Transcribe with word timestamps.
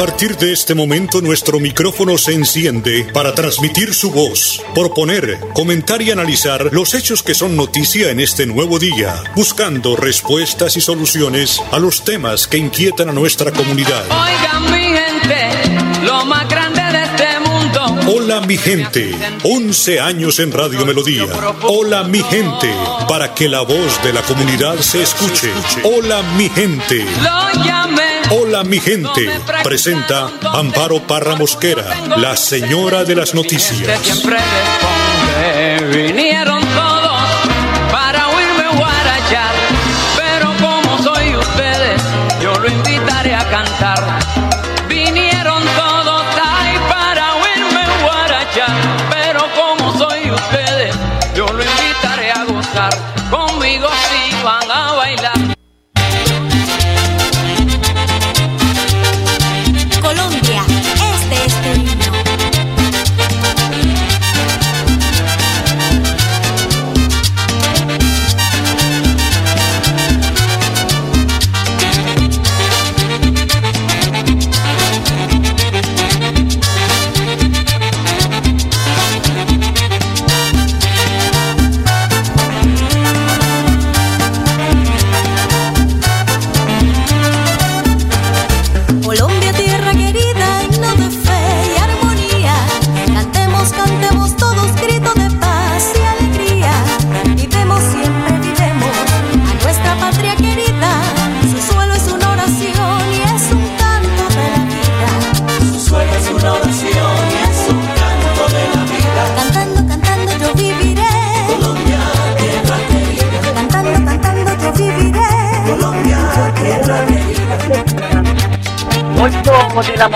partir 0.00 0.34
de 0.38 0.50
este 0.50 0.74
momento 0.74 1.20
nuestro 1.20 1.60
micrófono 1.60 2.16
se 2.16 2.32
enciende 2.32 3.04
para 3.12 3.34
transmitir 3.34 3.92
su 3.92 4.10
voz, 4.10 4.62
proponer, 4.74 5.38
comentar 5.52 6.00
y 6.00 6.10
analizar 6.10 6.70
los 6.72 6.94
hechos 6.94 7.22
que 7.22 7.34
son 7.34 7.54
noticia 7.54 8.10
en 8.10 8.18
este 8.18 8.46
nuevo 8.46 8.78
día, 8.78 9.22
buscando 9.36 9.96
respuestas 9.96 10.78
y 10.78 10.80
soluciones 10.80 11.60
a 11.70 11.78
los 11.78 12.02
temas 12.02 12.46
que 12.46 12.56
inquietan 12.56 13.10
a 13.10 13.12
nuestra 13.12 13.52
comunidad. 13.52 14.02
Oigan 14.04 14.72
mi 14.72 14.96
gente, 14.96 16.02
lo 16.02 16.24
más 16.24 16.48
grande 16.48 16.80
de 16.80 17.04
este 17.04 17.40
mundo. 17.40 18.10
Hola 18.10 18.40
mi 18.40 18.56
gente, 18.56 19.14
11 19.42 20.00
años 20.00 20.38
en 20.38 20.50
Radio 20.50 20.86
Melodía. 20.86 21.26
Hola 21.64 22.04
mi 22.04 22.22
gente, 22.22 22.74
para 23.06 23.34
que 23.34 23.50
la 23.50 23.60
voz 23.60 24.02
de 24.02 24.14
la 24.14 24.22
comunidad 24.22 24.78
se 24.78 25.02
escuche. 25.02 25.52
Hola 25.84 26.22
mi 26.38 26.48
gente. 26.48 27.04
Lo 27.22 27.62
llamé. 27.62 28.09
Hola 28.32 28.62
mi 28.62 28.78
gente, 28.78 29.28
presenta 29.64 30.30
Amparo 30.52 31.04
Parra 31.04 31.34
Mosquera, 31.34 31.96
la 32.16 32.36
señora 32.36 33.04
de 33.04 33.16
las 33.16 33.34
noticias. 33.34 33.82
Vinieron 35.92 36.62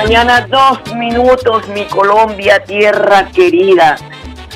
mañana, 0.05 0.47
dos 0.51 0.95
minutos, 0.97 1.67
mi 1.69 1.87
Colombia, 1.87 2.63
tierra 2.63 3.27
querida. 3.35 3.97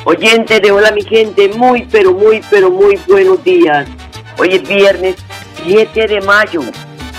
Oyente 0.05 0.61
de 0.61 0.71
Hola, 0.71 0.91
mi 0.91 1.03
gente, 1.03 1.49
muy, 1.49 1.89
pero 1.91 2.13
muy, 2.13 2.43
pero 2.51 2.71
muy 2.71 3.01
buenos 3.09 3.43
días. 3.43 3.89
Hoy 4.37 4.57
es 4.57 4.69
viernes 4.69 5.17
7 5.65 6.07
de 6.07 6.21
mayo. 6.21 6.61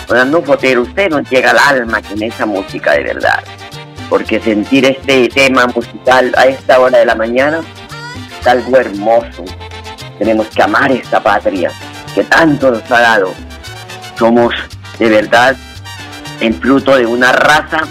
Orlando 0.08 0.44
Fotero, 0.44 0.84
usted 0.84 1.10
nos 1.10 1.28
llega 1.28 1.50
al 1.50 1.58
alma 1.58 2.04
con 2.04 2.22
esa 2.22 2.46
música 2.46 2.92
de 2.92 3.06
verdad. 3.06 3.44
Porque 4.12 4.40
sentir 4.40 4.86
este 4.86 5.28
tema 5.30 5.66
musical 5.66 6.32
a 6.38 6.46
esta 6.46 6.80
hora 6.80 7.00
de 7.00 7.08
la 7.08 7.16
mañana 7.16 7.62
es 8.40 8.46
algo 8.46 8.78
hermoso. 8.78 9.44
Tenemos 10.20 10.48
que 10.50 10.62
amar 10.62 10.92
esta 10.92 11.20
patria 11.20 11.72
que 12.14 12.24
tanto 12.26 12.70
nos 12.70 12.92
ha 12.92 13.02
dado. 13.02 13.34
Somos 14.20 14.54
de 15.00 15.10
verdad 15.10 15.58
el 16.42 16.54
fruto 16.54 16.96
de 16.96 17.08
una 17.08 17.32
raza 17.32 17.88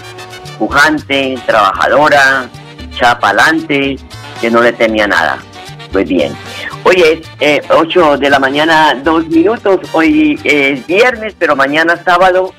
pujante, 0.59 1.35
trabajadora, 1.45 2.49
chapalante, 2.91 3.95
que 4.41 4.51
no 4.51 4.61
le 4.61 4.73
temía 4.73 5.07
nada. 5.07 5.39
Pues 5.91 6.07
bien, 6.07 6.33
hoy 6.83 6.97
es 6.97 7.21
eh, 7.39 7.61
8 7.69 8.17
de 8.17 8.29
la 8.29 8.37
mañana, 8.37 8.93
2 8.93 9.29
minutos, 9.29 9.79
hoy 9.93 10.39
es 10.43 10.85
viernes, 10.85 11.33
pero 11.39 11.55
mañana 11.55 11.95
sábado 12.03 12.53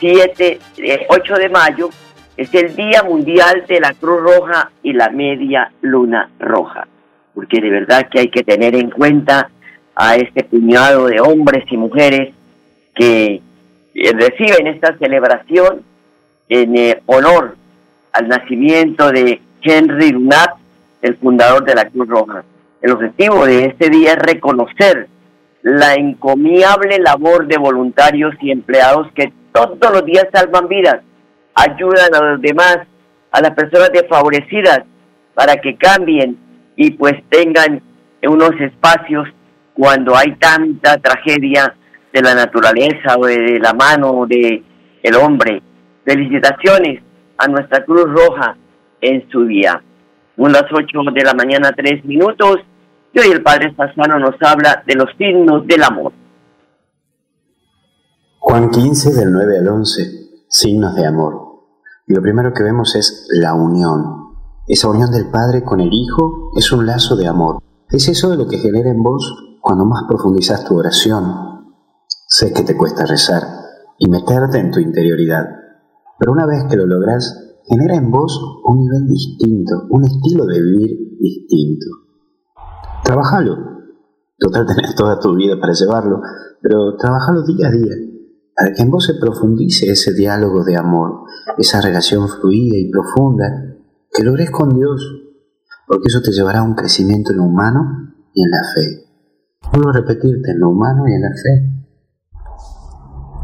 7, 0.00 0.58
eh, 0.78 1.06
8 1.08 1.34
de 1.34 1.48
mayo, 1.50 1.90
es 2.36 2.52
el 2.52 2.74
Día 2.74 3.04
Mundial 3.04 3.64
de 3.68 3.78
la 3.78 3.92
Cruz 3.92 4.20
Roja 4.22 4.72
y 4.82 4.92
la 4.92 5.10
Media 5.10 5.70
Luna 5.82 6.30
Roja. 6.40 6.88
Porque 7.32 7.60
de 7.60 7.70
verdad 7.70 8.08
que 8.10 8.20
hay 8.20 8.28
que 8.28 8.42
tener 8.42 8.74
en 8.74 8.90
cuenta 8.90 9.50
a 9.94 10.16
este 10.16 10.42
puñado 10.42 11.06
de 11.06 11.20
hombres 11.20 11.64
y 11.70 11.76
mujeres 11.76 12.34
que 12.94 13.40
eh, 13.94 14.12
reciben 14.12 14.66
esta 14.66 14.96
celebración 14.98 15.82
en 16.48 16.76
eh, 16.76 17.02
honor 17.06 17.56
al 18.12 18.28
nacimiento 18.28 19.10
de 19.10 19.40
Henry 19.62 20.12
Dunant, 20.12 20.52
el 21.02 21.16
fundador 21.16 21.64
de 21.64 21.74
la 21.74 21.88
Cruz 21.88 22.08
Roja. 22.08 22.44
El 22.80 22.92
objetivo 22.92 23.46
de 23.46 23.66
este 23.66 23.90
día 23.90 24.12
es 24.12 24.18
reconocer 24.18 25.08
la 25.62 25.94
encomiable 25.94 26.98
labor 26.98 27.46
de 27.46 27.56
voluntarios 27.56 28.34
y 28.40 28.50
empleados 28.50 29.08
que 29.14 29.32
todos 29.52 29.92
los 29.92 30.04
días 30.04 30.26
salvan 30.32 30.68
vidas, 30.68 31.00
ayudan 31.54 32.14
a 32.14 32.20
los 32.32 32.42
demás, 32.42 32.78
a 33.30 33.40
las 33.40 33.52
personas 33.52 33.90
desfavorecidas, 33.92 34.80
para 35.34 35.56
que 35.56 35.76
cambien 35.76 36.36
y 36.76 36.90
pues 36.92 37.14
tengan 37.28 37.80
unos 38.22 38.52
espacios 38.60 39.28
cuando 39.74 40.16
hay 40.16 40.34
tanta 40.36 40.98
tragedia 40.98 41.74
de 42.12 42.22
la 42.22 42.34
naturaleza 42.34 43.16
o 43.18 43.26
de 43.26 43.58
la 43.58 43.72
mano 43.72 44.26
de 44.26 44.62
el 45.02 45.14
hombre. 45.16 45.62
Felicitaciones 46.04 47.02
a 47.38 47.48
nuestra 47.48 47.84
Cruz 47.84 48.04
Roja 48.04 48.56
en 49.00 49.28
su 49.30 49.44
día. 49.46 49.82
Son 50.36 50.52
las 50.52 50.64
8 50.72 50.86
de 51.14 51.24
la 51.24 51.34
mañana, 51.34 51.72
3 51.74 52.04
minutos, 52.04 52.58
y 53.12 53.18
hoy 53.20 53.28
el 53.30 53.42
Padre 53.42 53.74
Sassano 53.76 54.18
nos 54.18 54.34
habla 54.40 54.82
de 54.86 54.94
los 54.94 55.08
signos 55.16 55.66
del 55.66 55.82
amor. 55.82 56.12
Juan 58.40 58.70
15 58.70 59.14
del 59.14 59.32
9 59.32 59.58
al 59.58 59.68
11, 59.68 60.02
signos 60.48 60.94
de 60.96 61.06
amor. 61.06 61.44
Lo 62.06 62.20
primero 62.20 62.52
que 62.52 62.62
vemos 62.62 62.94
es 62.96 63.26
la 63.40 63.54
unión. 63.54 64.34
Esa 64.66 64.88
unión 64.88 65.10
del 65.10 65.30
Padre 65.30 65.62
con 65.62 65.80
el 65.80 65.90
Hijo 65.92 66.50
es 66.56 66.70
un 66.72 66.86
lazo 66.86 67.16
de 67.16 67.26
amor. 67.26 67.62
Es 67.88 68.08
eso 68.08 68.30
de 68.30 68.36
lo 68.36 68.46
que 68.46 68.58
genera 68.58 68.90
en 68.90 69.02
vos 69.02 69.58
cuando 69.60 69.86
más 69.86 70.04
profundizas 70.06 70.64
tu 70.64 70.76
oración. 70.76 71.74
Sé 72.26 72.52
que 72.52 72.62
te 72.62 72.76
cuesta 72.76 73.06
rezar 73.06 73.42
y 73.98 74.08
meterte 74.08 74.58
en 74.58 74.70
tu 74.70 74.80
interioridad, 74.80 75.46
pero 76.18 76.32
una 76.32 76.46
vez 76.46 76.64
que 76.68 76.76
lo 76.76 76.86
logras, 76.86 77.56
genera 77.66 77.96
en 77.96 78.10
vos 78.10 78.60
un 78.64 78.80
nivel 78.80 79.06
distinto, 79.06 79.86
un 79.90 80.04
estilo 80.04 80.46
de 80.46 80.60
vivir 80.60 81.18
distinto. 81.18 81.86
Trabajalo. 83.04 83.56
Total 84.38 84.66
tenés 84.74 84.94
toda 84.94 85.18
tu 85.18 85.34
vida 85.34 85.58
para 85.60 85.72
llevarlo, 85.72 86.20
pero 86.60 86.96
trabajalo 86.96 87.42
día 87.42 87.68
a 87.68 87.70
día, 87.70 87.94
para 88.54 88.72
que 88.72 88.82
en 88.82 88.90
vos 88.90 89.04
se 89.04 89.14
profundice 89.14 89.90
ese 89.90 90.12
diálogo 90.12 90.64
de 90.64 90.76
amor, 90.76 91.24
esa 91.58 91.80
relación 91.80 92.28
fluida 92.28 92.76
y 92.76 92.90
profunda 92.90 93.76
que 94.12 94.22
logres 94.22 94.50
con 94.50 94.70
Dios, 94.70 95.02
porque 95.86 96.08
eso 96.08 96.22
te 96.22 96.32
llevará 96.32 96.60
a 96.60 96.62
un 96.62 96.74
crecimiento 96.74 97.32
en 97.32 97.38
lo 97.38 97.44
humano 97.44 98.14
y 98.32 98.42
en 98.42 98.50
la 98.50 98.62
fe. 98.74 99.04
Vuelvo 99.72 99.92
repetirte, 99.92 100.52
en 100.52 100.60
lo 100.60 100.70
humano 100.70 101.04
y 101.08 101.14
en 101.14 101.22
la 101.22 101.30
fe. 101.30 101.74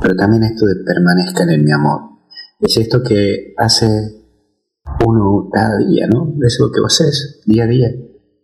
Pero 0.00 0.14
también 0.16 0.44
esto 0.44 0.64
de 0.66 0.76
permanezcan 0.84 1.50
en 1.50 1.64
mi 1.64 1.72
amor. 1.72 2.00
Es 2.60 2.76
esto 2.76 3.02
que 3.02 3.54
hace 3.56 3.86
uno 5.06 5.48
cada 5.50 5.78
día, 5.78 6.06
¿no? 6.12 6.34
Es 6.42 6.58
lo 6.60 6.70
que 6.70 6.80
vos 6.80 7.00
haces 7.00 7.40
día 7.46 7.64
a 7.64 7.66
día. 7.66 7.88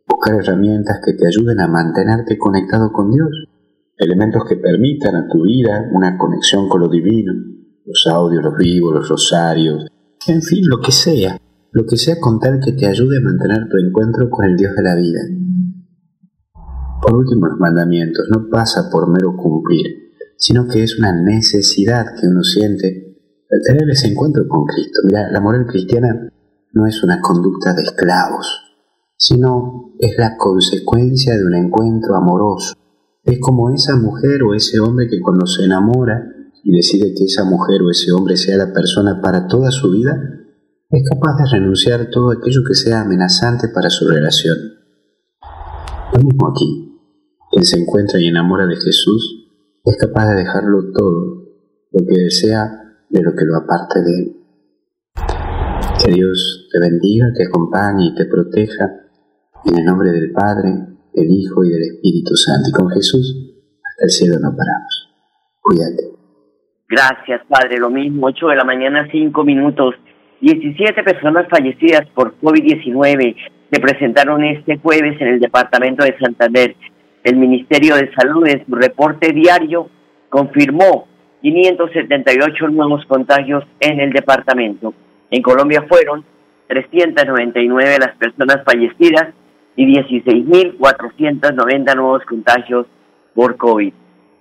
Buscar 0.08 0.36
herramientas 0.36 1.00
que 1.04 1.12
te 1.12 1.26
ayuden 1.26 1.60
a 1.60 1.68
mantenerte 1.68 2.38
conectado 2.38 2.90
con 2.92 3.10
Dios. 3.10 3.28
Elementos 3.98 4.44
que 4.48 4.56
permitan 4.56 5.16
a 5.16 5.28
tu 5.28 5.42
vida 5.42 5.90
una 5.92 6.16
conexión 6.16 6.66
con 6.66 6.80
lo 6.80 6.88
divino. 6.88 7.34
Los 7.84 8.06
audios, 8.10 8.42
los 8.42 8.56
vivos, 8.56 8.94
los 8.94 9.08
rosarios. 9.08 9.86
En 10.26 10.40
fin, 10.40 10.64
lo 10.66 10.80
que 10.80 10.92
sea. 10.92 11.36
Lo 11.72 11.84
que 11.84 11.98
sea 11.98 12.19
con 12.19 12.40
tal 12.40 12.58
que 12.64 12.72
te 12.72 12.86
ayude 12.86 13.19
a 13.19 13.20
mantener 13.20 13.69
tu 13.69 13.76
encuentro 13.76 14.30
con 14.30 14.46
el 14.46 14.56
Dios 14.56 14.72
de 14.74 14.82
la 14.82 14.94
vida. 14.96 15.20
Por 17.02 17.16
último, 17.16 17.48
los 17.48 17.58
mandamientos 17.58 18.26
no 18.30 18.48
pasa 18.48 18.88
por 18.90 19.10
mero 19.10 19.36
cumplir, 19.36 20.14
sino 20.38 20.66
que 20.66 20.82
es 20.82 20.98
una 20.98 21.12
necesidad 21.12 22.06
que 22.19 22.26
uno 22.26 22.42
siente 22.42 23.06
tener 23.64 23.88
ese 23.91 24.08
encuentro 24.08 24.47
con 24.49 24.64
Cristo. 24.64 25.00
Mira, 25.05 25.31
la 25.31 25.41
moral 25.41 25.67
cristiana 25.67 26.29
no 26.73 26.87
es 26.87 27.03
una 27.03 27.20
conducta 27.20 27.75
de 27.75 27.82
esclavos, 27.82 28.47
sino 29.17 29.94
es 29.99 30.17
la 30.19 30.37
consecuencia 30.37 31.35
de 31.37 31.44
un 31.44 31.55
encuentro 31.55 32.14
amoroso. 32.14 32.75
Es 33.25 33.38
como 33.41 33.70
esa 33.70 33.97
mujer 33.97 34.43
o 34.43 34.55
ese 34.55 34.79
hombre 34.79 35.08
que 35.08 35.20
cuando 35.20 35.47
se 35.47 35.64
enamora 35.64 36.23
y 36.62 36.76
decide 36.76 37.14
que 37.14 37.25
esa 37.25 37.44
mujer 37.44 37.82
o 37.82 37.91
ese 37.91 38.12
hombre 38.12 38.37
sea 38.37 38.56
la 38.56 38.73
persona 38.73 39.20
para 39.20 39.47
toda 39.47 39.70
su 39.70 39.91
vida, 39.91 40.17
es 40.91 41.08
capaz 41.08 41.37
de 41.37 41.58
renunciar 41.58 42.11
todo 42.11 42.31
aquello 42.31 42.62
que 42.67 42.75
sea 42.75 43.00
amenazante 43.00 43.69
para 43.69 43.91
su 43.91 44.06
relación. 44.06 44.56
Lo 46.12 46.23
mismo 46.23 46.49
aquí, 46.49 47.00
quien 47.50 47.64
se 47.64 47.81
encuentra 47.81 48.20
y 48.20 48.29
enamora 48.29 48.67
de 48.67 48.76
Jesús 48.76 49.49
es 49.85 49.97
capaz 49.97 50.29
de 50.31 50.37
dejarlo 50.37 50.93
todo, 50.93 51.44
lo 51.93 52.06
que 52.06 52.19
desea 52.19 52.85
de 53.08 53.23
lo 53.23 53.32
que 53.35 53.44
lo 53.44 53.56
aparte 53.56 54.03
de 54.03 54.12
él. 54.19 54.37
Que 56.03 56.12
Dios 56.12 56.69
te 56.73 56.81
bendiga, 56.81 57.26
te 57.35 57.44
acompañe 57.47 58.06
y 58.06 58.14
te 58.14 58.26
proteja 58.26 59.06
en 59.64 59.79
el 59.79 59.85
nombre 59.85 60.11
del 60.11 60.32
Padre, 60.32 60.70
del 61.12 61.31
Hijo 61.31 61.64
y 61.64 61.70
del 61.70 61.82
Espíritu 61.82 62.37
Santo. 62.37 62.69
Y 62.69 62.73
con 62.73 62.91
Jesús 62.91 63.55
hasta 63.85 64.05
el 64.05 64.11
cielo 64.11 64.35
no 64.41 64.55
paramos. 64.56 65.14
Cuídate. 65.61 66.17
Gracias, 66.88 67.41
Padre. 67.49 67.79
Lo 67.79 67.91
mismo, 67.91 68.26
8 68.26 68.49
de 68.49 68.56
la 68.56 68.64
mañana, 68.64 69.08
5 69.11 69.44
minutos. 69.44 69.94
17 70.41 71.03
personas 71.03 71.47
fallecidas 71.49 72.06
por 72.14 72.38
COVID-19 72.41 73.37
se 73.70 73.81
presentaron 73.81 74.44
este 74.44 74.79
jueves 74.79 75.20
en 75.20 75.29
el 75.29 75.41
departamento 75.41 76.05
de 76.05 76.17
Santander. 76.19 76.76
El 77.25 77.37
Ministerio 77.37 77.97
de 77.97 78.12
Salud 78.14 78.47
en 78.47 78.64
su 78.64 78.75
reporte 78.75 79.32
diario 79.32 79.88
confirmó 80.29 81.08
578 81.52 82.69
nuevos 82.69 83.04
contagios 83.06 83.62
en 83.78 84.00
el 84.00 84.10
departamento. 84.10 84.93
En 85.31 85.43
Colombia 85.43 85.84
fueron 85.88 86.25
399 86.66 87.98
las 88.00 88.16
personas 88.16 88.64
fallecidas 88.64 89.28
y 89.76 89.87
16.490 89.96 91.94
nuevos 91.94 92.25
contagios 92.25 92.87
por 93.32 93.56
COVID. 93.56 93.93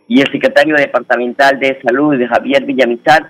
Y 0.07 0.21
el 0.21 0.31
secretario 0.31 0.75
departamental 0.75 1.59
de 1.59 1.79
Salud, 1.83 2.19
Javier 2.27 2.65
Villamizar, 2.65 3.29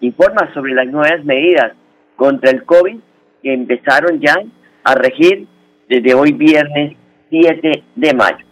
informa 0.00 0.52
sobre 0.54 0.74
las 0.74 0.86
nuevas 0.86 1.24
medidas 1.24 1.72
contra 2.14 2.50
el 2.50 2.64
COVID 2.64 2.96
que 3.42 3.54
empezaron 3.54 4.20
ya 4.20 4.36
a 4.84 4.94
regir 4.94 5.48
desde 5.88 6.14
hoy 6.14 6.32
viernes 6.32 6.96
7 7.30 7.82
de 7.96 8.14
mayo. 8.14 8.46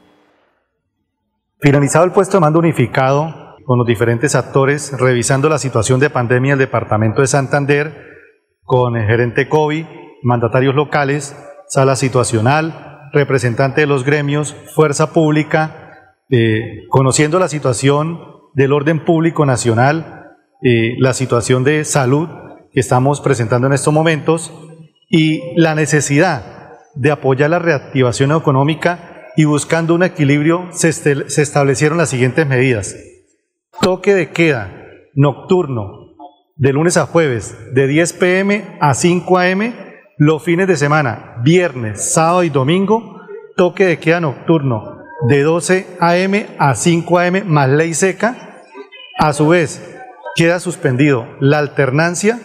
Finalizado 1.61 2.05
el 2.06 2.12
puesto 2.12 2.38
de 2.38 2.41
mando 2.41 2.59
unificado 2.59 3.44
con 3.64 3.78
los 3.78 3.87
diferentes 3.87 4.34
actores, 4.34 4.93
revisando 4.99 5.49
la 5.49 5.58
situación 5.58 6.00
de 6.00 6.11
pandemia 6.11 6.52
el 6.52 6.58
Departamento 6.58 7.22
de 7.22 7.26
Santander, 7.26 8.14
con 8.62 8.96
el 8.96 9.06
gerente 9.06 9.49
COVID, 9.49 9.84
mandatarios 10.22 10.75
locales, 10.75 11.37
sala 11.69 11.96
situacional, 11.96 13.11
representante 13.12 13.82
de 13.82 13.87
los 13.87 14.05
gremios, 14.05 14.55
fuerza 14.75 15.12
pública, 15.12 16.14
eh, 16.31 16.87
conociendo 16.88 17.38
la 17.38 17.49
situación 17.49 18.20
del 18.55 18.72
orden 18.72 19.05
público 19.05 19.46
nacional, 19.46 20.37
eh, 20.62 20.96
la 20.99 21.14
situación 21.14 21.64
de 21.64 21.84
salud 21.84 22.28
que 22.72 22.81
estamos 22.81 23.20
presentando 23.20 23.66
en 23.66 23.72
estos 23.72 23.93
momentos 23.93 24.52
y 25.08 25.40
la 25.56 25.75
necesidad 25.75 26.70
de 26.94 27.11
apoyar 27.11 27.50
la 27.50 27.58
reactivación 27.58 28.32
económica 28.32 29.28
y 29.37 29.44
buscando 29.44 29.94
un 29.94 30.02
equilibrio 30.02 30.69
se 30.72 30.88
establecieron 31.43 31.99
las 31.99 32.08
siguientes 32.08 32.46
medidas. 32.46 32.96
Toque 33.81 34.15
de 34.15 34.31
queda 34.31 34.73
nocturno 35.15 36.15
de 36.56 36.73
lunes 36.73 36.97
a 36.97 37.06
jueves 37.06 37.56
de 37.75 37.87
10 37.87 38.12
pm 38.15 38.79
a 38.81 38.94
5 38.94 39.38
am, 39.38 39.75
los 40.17 40.43
fines 40.43 40.69
de 40.69 40.76
semana, 40.76 41.37
viernes, 41.43 42.12
sábado 42.12 42.44
y 42.44 42.50
domingo, 42.50 43.21
toque 43.56 43.85
de 43.85 43.99
queda 43.99 44.21
nocturno 44.21 44.99
de 45.29 45.43
12 45.43 45.87
am 46.00 46.35
a 46.59 46.75
5 46.75 47.19
am 47.19 47.44
más 47.47 47.69
ley 47.69 47.94
seca. 47.94 48.62
A 49.19 49.32
su 49.32 49.49
vez, 49.49 49.82
queda 50.37 50.61
suspendido 50.61 51.26
la 51.41 51.59
alternancia 51.59 52.41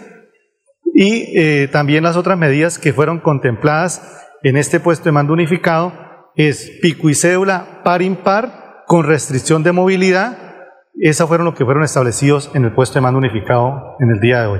y 0.94 1.38
eh, 1.38 1.68
también 1.72 2.04
las 2.04 2.18
otras 2.18 2.38
medidas 2.38 2.80
que 2.80 2.94
fueron 2.94 3.20
contempladas 3.20 4.26
en 4.44 4.58
este 4.58 4.80
puesto 4.80 5.06
de 5.06 5.12
mando 5.12 5.34
unificado 5.34 5.94
es 6.36 6.72
pico 6.81 7.10
y 7.10 7.16
cédula 7.16 7.81
par 7.84 8.02
impar 8.02 8.84
con 8.88 9.06
restricción 9.06 9.64
de 9.64 9.72
movilidad. 9.72 10.49
Esas 10.96 11.28
fueron 11.28 11.46
lo 11.46 11.56
que 11.56 11.66
fueron 11.66 11.84
establecidos 11.84 12.52
en 12.54 12.66
el 12.66 12.74
puesto 12.74 12.96
de 12.96 13.02
mando 13.02 13.20
unificado 13.20 13.96
en 14.00 14.12
el 14.12 14.20
día 14.20 14.42
de 14.42 14.48
hoy. 14.48 14.60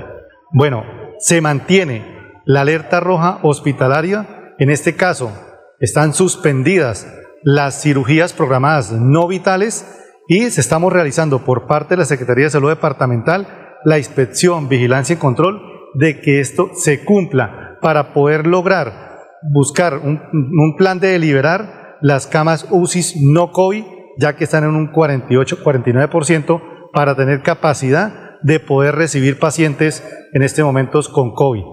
Bueno, 0.52 0.84
se 1.20 1.42
mantiene 1.42 2.04
la 2.46 2.62
alerta 2.62 3.00
roja 3.00 3.40
hospitalaria. 3.44 4.54
En 4.58 4.70
este 4.70 4.96
caso, 4.96 5.32
están 5.80 6.14
suspendidas 6.14 7.08
las 7.44 7.82
cirugías 7.82 8.34
programadas 8.34 8.92
no 8.92 9.28
vitales 9.28 9.86
y 10.28 10.50
se 10.50 10.62
estamos 10.62 10.94
realizando 10.94 11.46
por 11.46 11.68
parte 11.68 11.96
de 11.96 12.00
la 12.00 12.06
Secretaría 12.06 12.46
de 12.46 12.52
Salud 12.52 12.70
Departamental 12.70 13.78
la 13.86 13.98
inspección, 13.98 14.70
vigilancia 14.70 15.14
y 15.14 15.18
control 15.18 15.62
de 15.96 16.20
que 16.22 16.40
esto 16.40 16.72
se 16.74 17.04
cumpla 17.04 17.78
para 17.82 18.14
poder 18.14 18.46
lograr 18.46 19.10
buscar 19.42 19.98
un, 19.98 20.76
plan 20.78 21.00
de 21.00 21.18
liberar 21.20 21.98
las 22.02 22.28
camas 22.28 22.68
UCI 22.70 23.26
no 23.26 23.52
COVID, 23.52 23.84
ya 24.20 24.36
que 24.36 24.44
están 24.44 24.64
en 24.64 24.76
un 24.76 24.92
48-49%, 24.92 26.92
para 26.92 27.16
tener 27.16 27.42
capacidad 27.42 28.40
de 28.42 28.60
poder 28.60 28.96
recibir 28.96 29.40
pacientes 29.40 30.04
en 30.34 30.44
este 30.44 30.64
momento 30.64 31.00
con 31.14 31.34
COVID. 31.34 31.64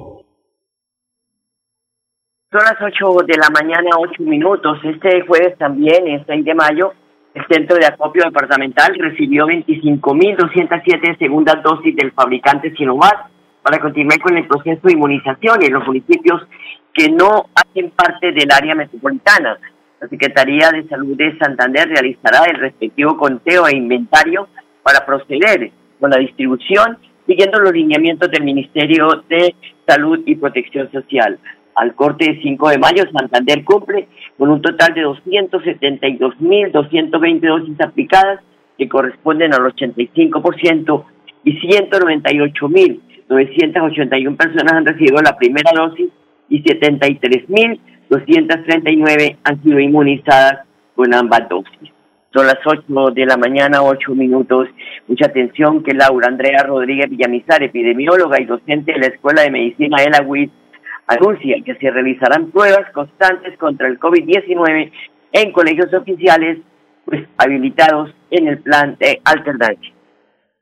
Son 2.50 2.62
las 2.62 2.76
8 2.80 3.26
de 3.26 3.36
la 3.36 3.50
mañana, 3.50 3.90
8 3.98 4.22
minutos. 4.22 4.78
Este 4.84 5.22
jueves 5.26 5.58
también, 5.58 6.06
el 6.06 6.24
6 6.26 6.44
de 6.44 6.54
mayo, 6.54 6.92
el 7.34 7.44
Centro 7.48 7.76
de 7.76 7.86
Acopio 7.86 8.24
Departamental 8.24 8.94
recibió 8.98 9.46
25.207 9.46 11.18
segundas 11.18 11.62
dosis 11.62 11.94
del 11.96 12.12
fabricante 12.12 12.72
Sinovac 12.74 13.28
para 13.62 13.78
continuar 13.78 14.20
con 14.20 14.38
el 14.38 14.46
proceso 14.46 14.80
de 14.84 14.92
inmunización 14.92 15.62
en 15.62 15.72
los 15.72 15.86
municipios 15.86 16.42
que 16.94 17.10
no 17.10 17.46
hacen 17.54 17.90
parte 17.90 18.32
del 18.32 18.50
área 18.50 18.74
metropolitana. 18.74 19.58
La 20.00 20.08
Secretaría 20.08 20.70
de 20.70 20.88
Salud 20.88 21.16
de 21.16 21.38
Santander 21.38 21.88
realizará 21.88 22.44
el 22.50 22.58
respectivo 22.58 23.16
conteo 23.16 23.66
e 23.66 23.76
inventario 23.76 24.48
para 24.82 25.06
proceder 25.06 25.70
con 25.98 26.10
la 26.10 26.18
distribución 26.18 26.98
siguiendo 27.26 27.58
los 27.58 27.72
lineamientos 27.72 28.30
del 28.30 28.44
Ministerio 28.44 29.24
de 29.28 29.54
Salud 29.86 30.20
y 30.26 30.36
Protección 30.36 30.92
Social. 30.92 31.38
Al 31.74 31.94
corte 31.94 32.32
de 32.32 32.40
5 32.40 32.70
de 32.70 32.78
mayo, 32.78 33.02
Santander 33.12 33.62
cumple 33.64 34.08
con 34.38 34.48
un 34.50 34.62
total 34.62 34.94
de 34.94 35.04
272.220 35.04 37.40
dosis 37.40 37.80
aplicadas 37.80 38.40
que 38.78 38.88
corresponden 38.88 39.52
al 39.54 39.62
85% 39.62 41.04
y 41.44 41.60
198.000 41.60 43.00
981 43.28 44.36
personas 44.36 44.72
han 44.72 44.86
recibido 44.86 45.20
la 45.20 45.36
primera 45.36 45.72
dosis 45.74 46.10
y 46.48 46.62
73.239 48.10 49.36
han 49.44 49.62
sido 49.62 49.80
inmunizadas 49.80 50.66
con 50.94 51.12
ambas 51.14 51.48
dosis. 51.48 51.92
Son 52.32 52.46
las 52.46 52.58
8 52.64 52.82
de 53.14 53.26
la 53.26 53.36
mañana, 53.36 53.82
8 53.82 54.14
minutos. 54.14 54.68
Mucha 55.08 55.26
atención 55.26 55.82
que 55.82 55.94
Laura 55.94 56.28
Andrea 56.28 56.64
Rodríguez 56.64 57.08
Villamizar, 57.08 57.62
epidemióloga 57.62 58.40
y 58.40 58.44
docente 58.44 58.92
de 58.92 58.98
la 58.98 59.06
Escuela 59.06 59.42
de 59.42 59.50
Medicina 59.50 60.02
de 60.02 60.10
la 60.10 60.22
UIS, 60.22 60.50
anuncia 61.06 61.56
que 61.64 61.76
se 61.76 61.90
realizarán 61.90 62.50
pruebas 62.50 62.90
constantes 62.92 63.56
contra 63.58 63.88
el 63.88 63.98
COVID-19 63.98 64.90
en 65.32 65.52
colegios 65.52 65.92
oficiales 65.94 66.58
pues, 67.04 67.26
habilitados 67.38 68.14
en 68.30 68.48
el 68.48 68.58
plan 68.58 68.96
de 68.98 69.20
alternancia. 69.24 69.95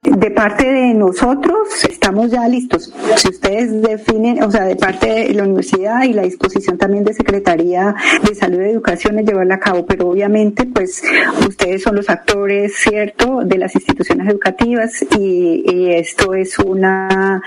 De 0.05 0.31
parte 0.31 0.71
de 0.71 0.93
nosotros 0.93 1.83
estamos 1.89 2.31
ya 2.31 2.47
listos. 2.47 2.93
Si 3.17 3.29
ustedes 3.29 3.81
definen, 3.81 4.43
o 4.43 4.51
sea, 4.51 4.65
de 4.65 4.77
parte 4.77 5.07
de 5.07 5.33
la 5.33 5.45
universidad 5.45 6.03
y 6.03 6.13
la 6.13 6.23
disposición 6.23 6.77
también 6.77 7.05
de 7.05 7.15
Secretaría 7.15 7.95
de 8.23 8.35
Salud 8.35 8.61
y 8.61 8.65
Educación 8.69 9.19
es 9.19 9.27
llevarla 9.27 9.55
a 9.55 9.61
cabo, 9.61 9.87
pero 9.87 10.11
obviamente 10.11 10.67
pues 10.67 11.03
ustedes 11.49 11.83
son 11.83 11.97
los 11.97 12.11
actores, 12.11 12.75
¿cierto?, 12.77 13.41
de 13.45 13.57
las 13.57 13.75
instituciones 13.75 14.29
educativas 14.29 15.03
y, 15.19 15.63
esto 15.95 16.35
es 16.35 16.59
una 16.59 17.43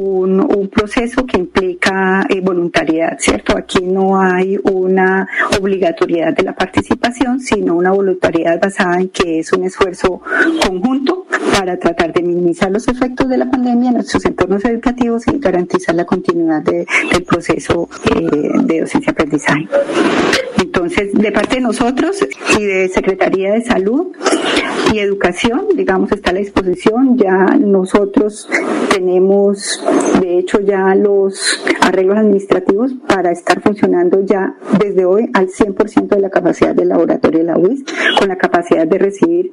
un, 0.00 0.40
un 0.40 0.68
proceso 0.68 1.24
que 1.24 1.38
implica 1.38 2.24
eh, 2.28 2.40
voluntariedad, 2.40 3.16
¿cierto? 3.18 3.56
Aquí 3.56 3.80
no 3.80 4.20
hay 4.20 4.58
una 4.62 5.28
obligatoriedad 5.60 6.34
de 6.34 6.42
la 6.42 6.54
participación, 6.54 7.40
sino 7.40 7.74
una 7.74 7.90
voluntariedad 7.90 8.60
basada 8.60 9.00
en 9.00 9.08
que 9.08 9.40
es 9.40 9.52
un 9.52 9.64
esfuerzo 9.64 10.20
conjunto 10.64 11.26
para 11.56 11.78
tratar 11.78 11.95
de 11.96 12.22
minimizar 12.22 12.70
los 12.70 12.86
efectos 12.88 13.28
de 13.28 13.38
la 13.38 13.50
pandemia 13.50 13.88
en 13.88 13.94
nuestros 13.94 14.24
entornos 14.26 14.64
educativos 14.64 15.26
y 15.28 15.38
garantizar 15.38 15.94
la 15.94 16.04
continuidad 16.04 16.62
del 16.62 17.24
proceso 17.26 17.88
eh, 18.14 18.28
de 18.64 18.80
docencia-aprendizaje. 18.80 19.66
Entonces, 20.58 21.12
de 21.14 21.32
parte 21.32 21.56
de 21.56 21.62
nosotros 21.62 22.18
y 22.58 22.64
de 22.64 22.88
Secretaría 22.88 23.52
de 23.54 23.62
Salud, 23.62 24.08
y 24.92 24.98
educación, 24.98 25.68
digamos, 25.74 26.12
está 26.12 26.30
a 26.30 26.34
la 26.34 26.40
disposición. 26.40 27.16
Ya 27.16 27.56
nosotros 27.58 28.48
tenemos, 28.90 29.82
de 30.20 30.38
hecho, 30.38 30.60
ya 30.60 30.94
los 30.94 31.64
arreglos 31.80 32.18
administrativos 32.18 32.92
para 33.06 33.30
estar 33.32 33.60
funcionando 33.60 34.24
ya 34.24 34.56
desde 34.78 35.04
hoy 35.04 35.30
al 35.34 35.48
100% 35.48 36.08
de 36.08 36.20
la 36.20 36.30
capacidad 36.30 36.74
del 36.74 36.88
laboratorio 36.88 37.40
de 37.40 37.44
la 37.44 37.58
UIS, 37.58 37.84
con 38.18 38.28
la 38.28 38.36
capacidad 38.36 38.86
de 38.86 38.98
recibir 38.98 39.52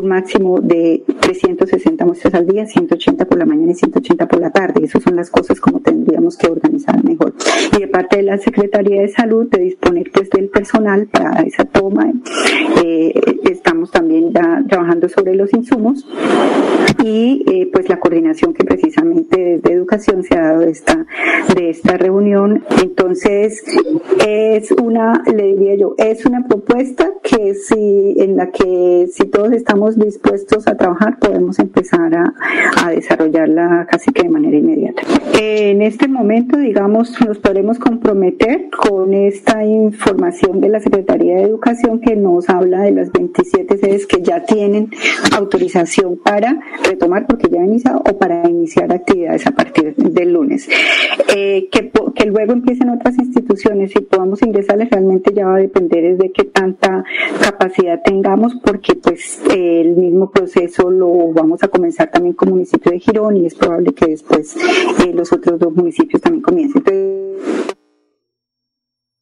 un 0.00 0.08
máximo 0.08 0.60
de 0.60 1.02
360 1.20 2.04
muestras 2.04 2.34
al 2.34 2.46
día, 2.46 2.66
180 2.66 3.24
por 3.24 3.38
la 3.38 3.46
mañana 3.46 3.72
y 3.72 3.74
180 3.74 4.26
por 4.26 4.40
la 4.40 4.50
tarde. 4.50 4.84
Esas 4.84 5.02
son 5.02 5.16
las 5.16 5.30
cosas 5.30 5.60
como 5.60 5.80
tendríamos 5.80 6.36
que 6.36 6.48
organizar 6.48 7.02
mejor. 7.04 7.34
Y 7.76 7.80
de 7.80 7.88
parte 7.88 8.16
de 8.16 8.22
la 8.22 8.38
Secretaría 8.38 9.02
de 9.02 9.08
Salud, 9.08 9.48
de 9.48 9.58
disponer 9.58 10.10
pues 10.12 10.30
del 10.30 10.48
personal 10.48 11.06
para 11.06 11.42
esa 11.42 11.64
toma, 11.64 12.12
eh, 12.84 13.12
estamos 13.50 13.90
también 13.90 14.32
ya 14.32 14.59
trabajando 14.68 15.08
sobre 15.08 15.34
los 15.34 15.52
insumos 15.52 16.06
y 17.02 17.44
eh, 17.46 17.68
pues 17.72 17.88
la 17.88 17.98
coordinación 17.98 18.52
que 18.54 18.64
precisamente 18.64 19.60
desde 19.60 19.72
educación 19.72 20.22
se 20.22 20.36
ha 20.36 20.42
dado 20.42 20.60
de 20.60 20.70
esta, 20.70 21.06
de 21.54 21.70
esta 21.70 21.96
reunión. 21.96 22.64
Entonces, 22.82 23.62
es 24.26 24.70
una, 24.72 25.22
le 25.26 25.54
diría 25.54 25.76
yo, 25.76 25.94
es 25.98 26.26
una 26.26 26.46
propuesta 26.46 27.10
que 27.22 27.54
si, 27.54 28.16
en 28.18 28.36
la 28.36 28.50
que 28.50 29.06
si 29.12 29.24
todos 29.26 29.52
estamos 29.52 29.98
dispuestos 29.98 30.66
a 30.66 30.76
trabajar, 30.76 31.18
podemos 31.18 31.58
empezar 31.58 32.14
a, 32.14 32.34
a 32.84 32.90
desarrollarla 32.90 33.86
casi 33.90 34.12
que 34.12 34.22
de 34.22 34.28
manera 34.28 34.56
inmediata. 34.56 35.02
En 35.40 35.82
este 35.82 36.08
momento, 36.08 36.58
digamos, 36.58 37.18
nos 37.26 37.38
podemos 37.38 37.78
comprometer 37.78 38.68
con 38.70 39.14
esta 39.14 39.64
información 39.64 40.60
de 40.60 40.68
la 40.68 40.80
Secretaría 40.80 41.36
de 41.36 41.42
Educación 41.42 42.00
que 42.00 42.16
nos 42.16 42.48
habla 42.48 42.82
de 42.82 42.92
las 42.92 43.12
27 43.12 43.78
sedes 43.78 44.06
que 44.06 44.22
ya 44.22 44.44
tienen 44.52 44.90
autorización 45.36 46.18
para 46.18 46.58
retomar, 46.84 47.26
porque 47.26 47.48
ya 47.50 47.60
han 47.60 47.68
iniciado, 47.68 47.98
o 47.98 48.18
para 48.18 48.48
iniciar 48.48 48.92
actividades 48.92 49.46
a 49.46 49.52
partir 49.52 49.94
del 49.94 50.32
lunes. 50.32 50.68
Eh, 51.34 51.68
que, 51.70 51.90
que 52.14 52.26
luego 52.26 52.52
empiecen 52.52 52.90
otras 52.90 53.16
instituciones 53.18 53.94
y 53.94 54.00
podamos 54.00 54.42
ingresarles 54.42 54.90
realmente 54.90 55.32
ya 55.34 55.46
va 55.46 55.56
a 55.56 55.58
depender 55.58 56.16
de 56.16 56.32
qué 56.32 56.44
tanta 56.44 57.04
capacidad 57.40 58.00
tengamos, 58.02 58.54
porque 58.64 58.94
pues 58.96 59.40
el 59.50 59.96
mismo 59.96 60.30
proceso 60.30 60.90
lo 60.90 61.32
vamos 61.32 61.62
a 61.62 61.68
comenzar 61.68 62.10
también 62.10 62.34
con 62.34 62.48
el 62.48 62.54
municipio 62.54 62.92
de 62.92 62.98
Girón 62.98 63.36
y 63.36 63.46
es 63.46 63.54
probable 63.54 63.92
que 63.92 64.06
después 64.06 64.56
eh, 64.56 65.12
los 65.14 65.32
otros 65.32 65.58
dos 65.58 65.74
municipios 65.74 66.20
también 66.20 66.42
comiencen. 66.42 66.82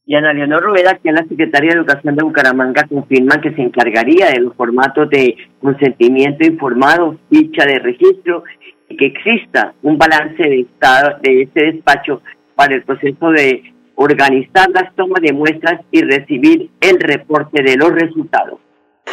Y 0.09 0.15
Ana 0.15 0.33
Leonor 0.33 0.63
Rueda, 0.63 0.99
que 1.03 1.11
es 1.11 1.15
la 1.15 1.29
secretaria 1.29 1.73
de 1.73 1.81
Educación 1.81 2.17
de 2.17 2.25
Bucaramanga, 2.25 2.87
confirma 2.89 3.43
que 3.43 3.53
se 3.53 3.61
encargaría 3.61 4.31
de 4.31 4.41
los 4.41 4.57
formatos 4.57 5.11
de 5.11 5.37
consentimiento 5.61 6.47
informado, 6.47 7.19
ficha 7.29 7.67
de 7.67 7.79
registro 7.79 8.43
y 8.89 8.97
que 8.97 9.05
exista 9.05 9.75
un 9.83 9.99
balance 9.99 10.43
de 10.43 10.61
estado 10.61 11.19
de 11.21 11.43
este 11.43 11.73
despacho 11.73 12.23
para 12.55 12.77
el 12.77 12.85
proceso 12.85 13.29
de 13.33 13.63
organizar 13.97 14.71
las 14.71 14.95
tomas 14.95 15.21
de 15.21 15.35
muestras 15.35 15.83
y 15.91 16.01
recibir 16.01 16.71
el 16.81 16.99
reporte 17.01 17.63
de 17.63 17.77
los 17.77 17.93
resultados. 17.93 18.61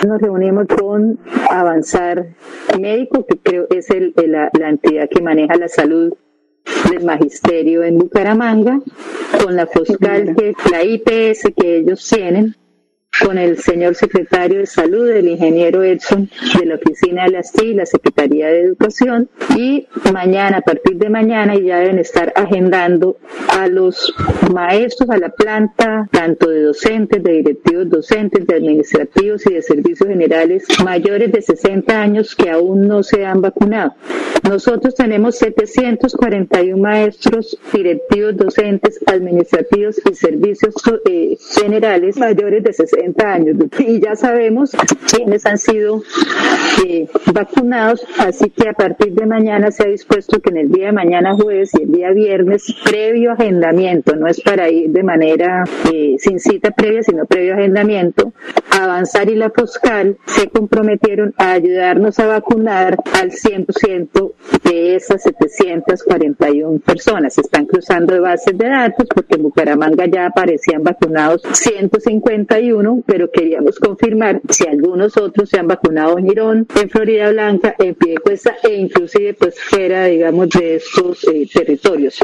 Nos 0.07 0.21
reunimos 0.21 0.65
con 0.67 1.19
Avanzar 1.51 2.25
Médico, 2.79 3.25
que 3.27 3.37
creo 3.37 3.67
es 3.69 3.89
el, 3.89 4.13
la 4.25 4.69
entidad 4.69 5.09
que 5.09 5.21
maneja 5.21 5.55
la 5.57 5.67
salud 5.67 6.13
del 6.89 7.03
magisterio 7.03 7.83
en 7.83 7.97
Bucaramanga, 7.97 8.79
con 9.43 9.55
la 9.55 9.67
fiscal, 9.67 10.35
que 10.35 10.53
la 10.71 10.83
IPS 10.83 11.53
que 11.55 11.77
ellos 11.77 12.07
tienen, 12.07 12.55
con 13.23 13.37
el 13.37 13.57
señor 13.57 13.95
secretario 13.95 14.59
de 14.59 14.65
Salud, 14.65 15.07
el 15.09 15.27
ingeniero 15.27 15.83
Edson 15.83 16.29
de 16.59 16.65
la 16.65 16.75
oficina 16.75 17.25
de 17.25 17.31
las 17.31 17.51
TI, 17.51 17.73
la 17.73 17.85
Secretaría 17.85 18.47
de 18.47 18.61
Educación, 18.61 19.29
y 19.55 19.87
mañana, 20.11 20.57
a 20.57 20.61
partir 20.61 20.97
de 20.97 21.09
mañana, 21.09 21.55
ya 21.55 21.79
deben 21.79 21.99
estar 21.99 22.33
agendando 22.35 23.17
a 23.49 23.67
los 23.67 24.13
maestros, 24.53 25.09
a 25.09 25.17
la 25.17 25.29
planta, 25.29 26.09
tanto 26.11 26.49
de 26.49 26.63
docentes, 26.63 27.23
de 27.23 27.31
directivos 27.31 27.89
docentes, 27.89 28.45
de 28.47 28.55
administrativos 28.55 29.45
y 29.45 29.53
de 29.53 29.61
servicios 29.61 30.09
generales 30.09 30.65
mayores 30.83 31.31
de 31.31 31.41
60 31.41 32.01
años 32.01 32.35
que 32.35 32.49
aún 32.49 32.87
no 32.87 33.03
se 33.03 33.25
han 33.25 33.41
vacunado. 33.41 33.93
Nosotros 34.43 34.93
tenemos 34.93 35.37
741 35.37 36.77
maestros, 36.77 37.57
directivos 37.73 38.37
docentes, 38.37 38.99
administrativos 39.07 39.99
y 40.09 40.13
servicios 40.13 40.75
eh, 41.09 41.37
generales 41.59 42.17
mayores 42.17 42.63
de 42.63 42.73
60 42.73 43.04
años 43.23 43.57
y 43.79 43.99
ya 43.99 44.15
sabemos 44.15 44.71
quiénes 45.09 45.45
han 45.45 45.57
sido 45.57 46.01
eh, 46.85 47.07
vacunados, 47.33 48.05
así 48.19 48.49
que 48.49 48.69
a 48.69 48.73
partir 48.73 49.13
de 49.13 49.25
mañana 49.25 49.71
se 49.71 49.83
ha 49.83 49.87
dispuesto 49.87 50.41
que 50.41 50.49
en 50.49 50.57
el 50.57 50.71
día 50.71 50.87
de 50.87 50.91
mañana 50.91 51.35
jueves 51.35 51.71
y 51.79 51.83
el 51.83 51.91
día 51.91 52.11
viernes, 52.11 52.75
previo 52.83 53.33
agendamiento, 53.33 54.15
no 54.15 54.27
es 54.27 54.41
para 54.41 54.69
ir 54.69 54.89
de 54.89 55.03
manera 55.03 55.63
eh, 55.91 56.15
sin 56.17 56.39
cita 56.39 56.71
previa, 56.71 57.03
sino 57.03 57.25
previo 57.25 57.53
agendamiento, 57.53 58.33
Avanzar 58.71 59.29
y 59.29 59.35
la 59.35 59.51
Foscal 59.51 60.17
se 60.25 60.49
comprometieron 60.49 61.33
a 61.37 61.51
ayudarnos 61.53 62.19
a 62.19 62.27
vacunar 62.27 62.97
al 63.13 63.31
100% 63.31 64.33
de 64.63 64.95
esas 64.97 65.23
741 65.23 66.79
personas. 66.79 67.37
Están 67.37 67.67
cruzando 67.67 68.13
de 68.13 68.19
bases 68.19 68.57
de 68.57 68.67
datos 68.67 69.07
porque 69.13 69.35
en 69.35 69.43
Bucaramanga 69.43 70.05
ya 70.07 70.25
aparecían 70.25 70.83
vacunados 70.83 71.41
151 71.53 72.94
pero 73.05 73.29
queríamos 73.31 73.79
confirmar 73.79 74.41
si 74.49 74.67
algunos 74.67 75.17
otros 75.17 75.49
se 75.49 75.59
han 75.59 75.67
vacunado 75.67 76.17
en 76.17 76.27
Girón, 76.27 76.67
en 76.79 76.89
Florida 76.89 77.29
Blanca, 77.31 77.75
en 77.79 77.95
Piedecuesta 77.95 78.55
e 78.63 78.75
inclusive 78.75 79.33
pues 79.33 79.59
fuera, 79.59 80.05
digamos, 80.05 80.49
de 80.49 80.75
estos 80.75 81.23
eh, 81.25 81.47
territorios, 81.51 82.17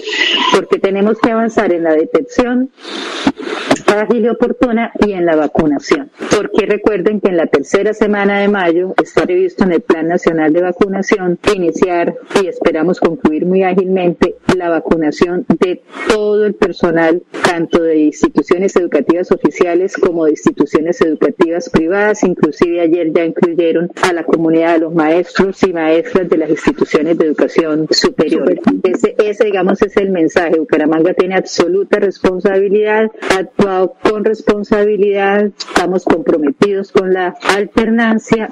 porque 0.56 0.80
tenemos 0.80 1.18
que 1.20 1.32
avanzar 1.32 1.74
en 1.74 1.84
la 1.84 1.94
detección 1.94 2.72
ágil 3.88 4.26
y 4.26 4.30
oportuna 4.30 4.92
y 5.06 5.14
en 5.14 5.26
la 5.26 5.36
vacunación. 5.36 6.10
Porque 6.36 6.66
recuerden 6.66 7.20
que 7.20 7.30
en 7.30 7.38
la 7.38 7.48
tercera 7.48 7.94
semana 7.94 8.40
de 8.40 8.48
mayo 8.48 8.94
está 9.02 9.24
previsto 9.24 9.64
en 9.64 9.74
el 9.74 9.82
Plan 9.82 10.08
Nacional 10.08 10.54
de 10.54 10.62
Vacunación 10.62 11.40
iniciar 11.54 12.16
y 12.42 12.48
esperamos 12.48 13.00
concluir 13.00 13.46
muy 13.46 13.64
ágilmente 13.64 14.36
la 14.56 14.70
vacunación 14.70 15.46
de 15.60 15.82
todo 16.08 16.46
el 16.46 16.54
personal, 16.54 17.24
tanto 17.44 17.84
de 17.84 17.98
instituciones 17.98 18.76
educativas 18.76 19.32
oficiales 19.32 19.96
como 19.98 20.26
de 20.26 20.32
instituciones 20.32 20.61
educativas 21.02 21.70
privadas. 21.70 22.24
Inclusive 22.24 22.82
ayer 22.82 23.12
ya 23.14 23.26
incluyeron 23.26 23.92
a 24.02 24.14
la 24.14 24.24
comunidad 24.24 24.74
de 24.74 24.80
los 24.80 24.94
maestros 24.94 25.62
y 25.64 25.74
maestras 25.74 26.30
de 26.30 26.38
las 26.38 26.50
instituciones 26.50 27.18
de 27.18 27.26
educación 27.26 27.88
superior. 27.90 28.60
Ese, 28.84 29.16
ese 29.18 29.46
digamos, 29.46 29.82
es 29.82 29.96
el 29.98 30.10
mensaje. 30.10 30.58
Bucaramanga 30.58 31.14
tiene 31.14 31.36
absoluta 31.36 32.00
responsabilidad, 32.00 33.12
ha 33.32 33.40
actuado 33.40 33.96
con 34.02 34.26
responsabilidad, 34.26 35.46
estamos 35.46 36.06
comprometidos 36.06 36.92
con 36.92 37.14
la 37.14 37.36
alternancia. 37.56 38.50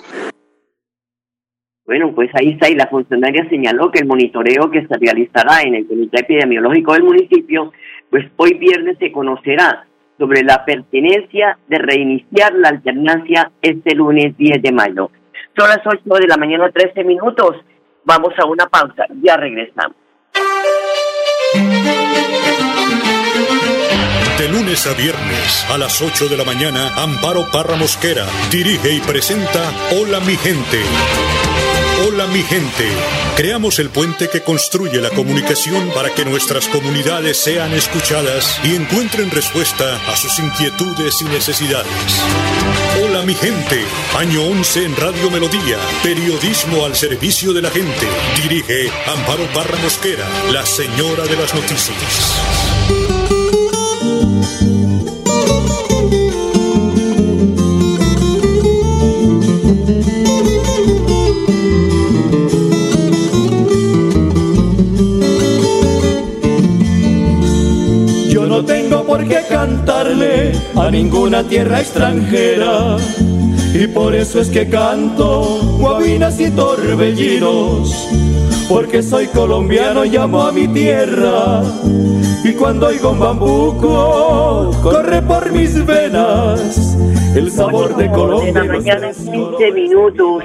Bueno, 1.86 2.14
pues 2.14 2.30
ahí 2.36 2.50
está, 2.50 2.70
y 2.70 2.76
la 2.76 2.86
funcionaria 2.88 3.50
señaló 3.50 3.90
que 3.90 4.00
el 4.00 4.06
monitoreo 4.06 4.70
que 4.70 4.86
se 4.86 4.96
realizará 4.96 5.64
en 5.64 5.74
el 5.74 5.88
Comité 5.88 6.20
Epidemiológico 6.20 6.94
del 6.94 7.04
municipio, 7.04 7.74
pues 8.12 8.26
hoy 8.38 8.54
viernes 8.60 8.98
se 9.00 9.12
conocerá 9.12 9.89
sobre 10.20 10.44
la 10.44 10.66
pertinencia 10.66 11.58
de 11.68 11.78
reiniciar 11.80 12.54
la 12.54 12.70
alternancia 12.70 13.52
este 13.62 13.96
lunes 13.96 14.38
10 14.38 14.62
de 14.62 14.72
mayo. 14.72 15.10
Son 15.58 15.68
las 15.68 15.80
8 15.86 16.02
de 16.20 16.28
la 16.28 16.38
mañana, 16.38 16.70
13 16.70 17.04
minutos. 17.04 17.56
Vamos 18.04 18.34
a 18.38 18.46
una 18.46 18.68
pausa, 18.68 19.06
ya 19.24 19.38
regresamos. 19.38 19.96
De 24.38 24.48
lunes 24.50 24.88
a 24.88 24.94
viernes 24.94 25.68
a 25.72 25.78
las 25.78 26.02
8 26.02 26.28
de 26.30 26.38
la 26.38 26.44
mañana, 26.44 26.96
Amparo 26.98 27.46
Parra 27.52 27.76
Mosquera 27.76 28.26
dirige 28.52 28.94
y 28.94 29.00
presenta 29.00 29.72
Hola 30.00 30.20
mi 30.20 30.36
gente. 30.36 31.69
Hola 32.08 32.28
mi 32.28 32.42
gente. 32.44 32.88
Creamos 33.36 33.78
el 33.80 33.90
puente 33.90 34.30
que 34.30 34.42
construye 34.42 35.02
la 35.02 35.10
comunicación 35.10 35.92
para 35.94 36.14
que 36.14 36.24
nuestras 36.24 36.68
comunidades 36.70 37.38
sean 37.38 37.74
escuchadas 37.74 38.58
y 38.64 38.76
encuentren 38.76 39.30
respuesta 39.30 39.98
a 40.08 40.16
sus 40.16 40.40
inquietudes 40.40 41.22
y 41.22 41.26
necesidades. 41.26 41.92
Hola 43.04 43.24
mi 43.24 43.34
gente. 43.34 43.84
Año 44.18 44.44
11 44.44 44.86
en 44.86 44.96
Radio 44.96 45.30
Melodía. 45.30 45.78
Periodismo 46.02 46.86
al 46.86 46.96
servicio 46.96 47.52
de 47.52 47.64
la 47.64 47.70
gente. 47.70 48.08
Dirige 48.42 48.90
Amparo 49.06 49.46
Parra 49.54 49.78
Mosquera, 49.80 50.28
la 50.54 50.66
señora 50.66 51.26
de 51.26 51.36
las 51.36 51.54
noticias. 51.54 52.79
Por 69.20 69.28
qué 69.28 69.42
cantarle 69.50 70.54
a 70.78 70.90
ninguna 70.90 71.44
tierra 71.44 71.82
extranjera 71.82 72.96
y 73.74 73.86
por 73.88 74.16
eso 74.16 74.40
es 74.40 74.50
que 74.50 74.70
canto 74.70 75.60
guabinas 75.78 76.40
y 76.40 76.50
torbellinos, 76.52 78.08
porque 78.70 79.04
soy 79.04 79.28
colombiano 79.28 80.06
y 80.06 80.16
amo 80.16 80.44
a 80.44 80.52
mi 80.54 80.68
tierra. 80.70 81.62
Y 82.46 82.54
cuando 82.54 82.88
oigo 82.88 83.12
un 83.12 83.20
bambuco, 83.20 84.72
corre 84.82 85.22
por 85.22 85.52
mis 85.52 85.86
venas 85.86 86.98
el 87.36 87.52
sabor 87.52 87.98
de 87.98 88.10
Colombia. 88.12 88.54
De 88.54 88.68
la 88.68 88.74
mañana, 88.74 89.12
15 89.12 89.72
minutos. 89.74 90.44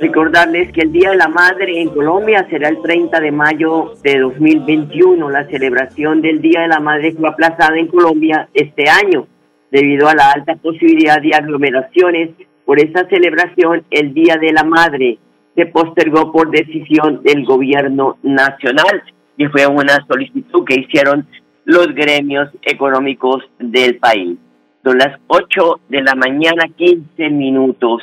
Recordarles 0.00 0.72
que 0.72 0.80
el 0.80 0.92
Día 0.92 1.10
de 1.10 1.16
la 1.16 1.28
Madre 1.28 1.80
en 1.80 1.90
Colombia 1.90 2.46
será 2.48 2.68
el 2.68 2.80
30 2.80 3.20
de 3.20 3.32
mayo 3.32 3.92
de 4.02 4.18
2021. 4.18 5.28
La 5.28 5.46
celebración 5.46 6.22
del 6.22 6.40
Día 6.40 6.62
de 6.62 6.68
la 6.68 6.80
Madre 6.80 7.12
fue 7.12 7.28
aplazada 7.28 7.76
en 7.78 7.88
Colombia 7.88 8.48
este 8.54 8.88
año 8.88 9.26
debido 9.70 10.08
a 10.08 10.14
la 10.14 10.30
alta 10.32 10.56
posibilidad 10.56 11.20
de 11.20 11.34
aglomeraciones 11.34 12.30
por 12.70 12.78
esa 12.78 13.04
celebración, 13.08 13.84
el 13.90 14.14
Día 14.14 14.36
de 14.36 14.52
la 14.52 14.62
Madre 14.62 15.18
se 15.56 15.66
postergó 15.66 16.30
por 16.30 16.50
decisión 16.50 17.20
del 17.22 17.44
gobierno 17.44 18.16
nacional 18.22 19.02
y 19.36 19.46
fue 19.46 19.66
una 19.66 20.06
solicitud 20.06 20.64
que 20.64 20.80
hicieron 20.80 21.26
los 21.64 21.88
gremios 21.88 22.48
económicos 22.62 23.42
del 23.58 23.96
país. 23.96 24.38
Son 24.84 24.98
las 24.98 25.18
8 25.26 25.80
de 25.88 26.02
la 26.02 26.14
mañana, 26.14 26.68
15 26.76 27.30
minutos. 27.30 28.02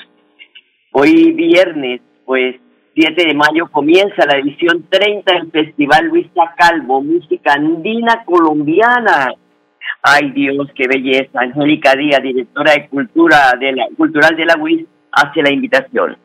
Hoy 0.99 1.31
viernes, 1.33 2.01
pues 2.25 2.55
7 2.95 3.27
de 3.27 3.35
mayo 3.35 3.69
comienza 3.71 4.25
la 4.25 4.39
edición 4.39 4.87
30 4.89 5.31
del 5.31 5.51
Festival 5.51 6.07
Luisa 6.07 6.55
Calvo, 6.57 7.03
música 7.03 7.53
andina 7.53 8.23
colombiana 8.25 9.31
Ay 10.01 10.31
Dios, 10.31 10.67
qué 10.75 10.87
belleza. 10.87 11.39
Angélica 11.39 11.93
Díaz, 11.95 12.23
directora 12.23 12.73
de 12.73 12.89
Cultura 12.89 13.53
de 13.59 13.73
la, 13.73 13.85
Cultural 13.95 14.35
de 14.35 14.45
la 14.45 14.55
UIS, 14.59 14.87
hace 15.11 15.43
la 15.43 15.53
invitación. 15.53 16.17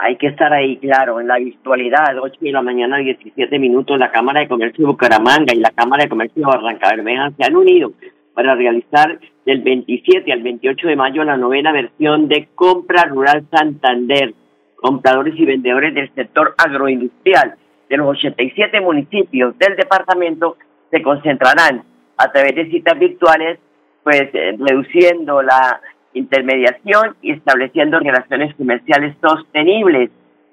Hay 0.00 0.16
que 0.16 0.28
estar 0.28 0.52
ahí, 0.52 0.78
claro, 0.78 1.20
en 1.20 1.28
la 1.28 1.38
virtualidad, 1.38 2.18
8 2.20 2.38
de 2.40 2.52
la 2.52 2.62
mañana, 2.62 2.98
17 2.98 3.58
minutos, 3.58 3.98
la 3.98 4.10
Cámara 4.10 4.40
de 4.40 4.48
Comercio 4.48 4.84
de 4.84 4.92
Bucaramanga 4.92 5.52
y 5.54 5.58
la 5.58 5.70
Cámara 5.70 6.04
de 6.04 6.08
Comercio 6.08 6.40
de 6.40 6.46
Barranca 6.46 6.90
Bermeja 6.90 7.30
se 7.36 7.44
han 7.44 7.56
unido 7.56 7.92
para 8.34 8.54
realizar 8.54 9.18
del 9.44 9.62
27 9.62 10.32
al 10.32 10.42
28 10.42 10.86
de 10.86 10.96
mayo 10.96 11.24
la 11.24 11.36
novena 11.36 11.72
versión 11.72 12.28
de 12.28 12.48
Compra 12.54 13.04
Rural 13.04 13.46
Santander. 13.50 14.34
Compradores 14.76 15.34
y 15.36 15.44
vendedores 15.44 15.92
del 15.94 16.14
sector 16.14 16.54
agroindustrial 16.56 17.56
de 17.88 17.96
los 17.96 18.08
87 18.10 18.80
municipios 18.80 19.58
del 19.58 19.74
departamento 19.74 20.56
se 20.90 21.02
concentrarán 21.02 21.82
a 22.18 22.30
través 22.32 22.54
de 22.56 22.70
citas 22.70 22.98
virtuales, 22.98 23.58
pues 24.02 24.22
eh, 24.32 24.56
reduciendo 24.58 25.42
la 25.42 25.80
intermediación 26.14 27.16
y 27.22 27.32
estableciendo 27.32 27.98
relaciones 28.00 28.54
comerciales 28.56 29.16
sostenibles. 29.20 30.10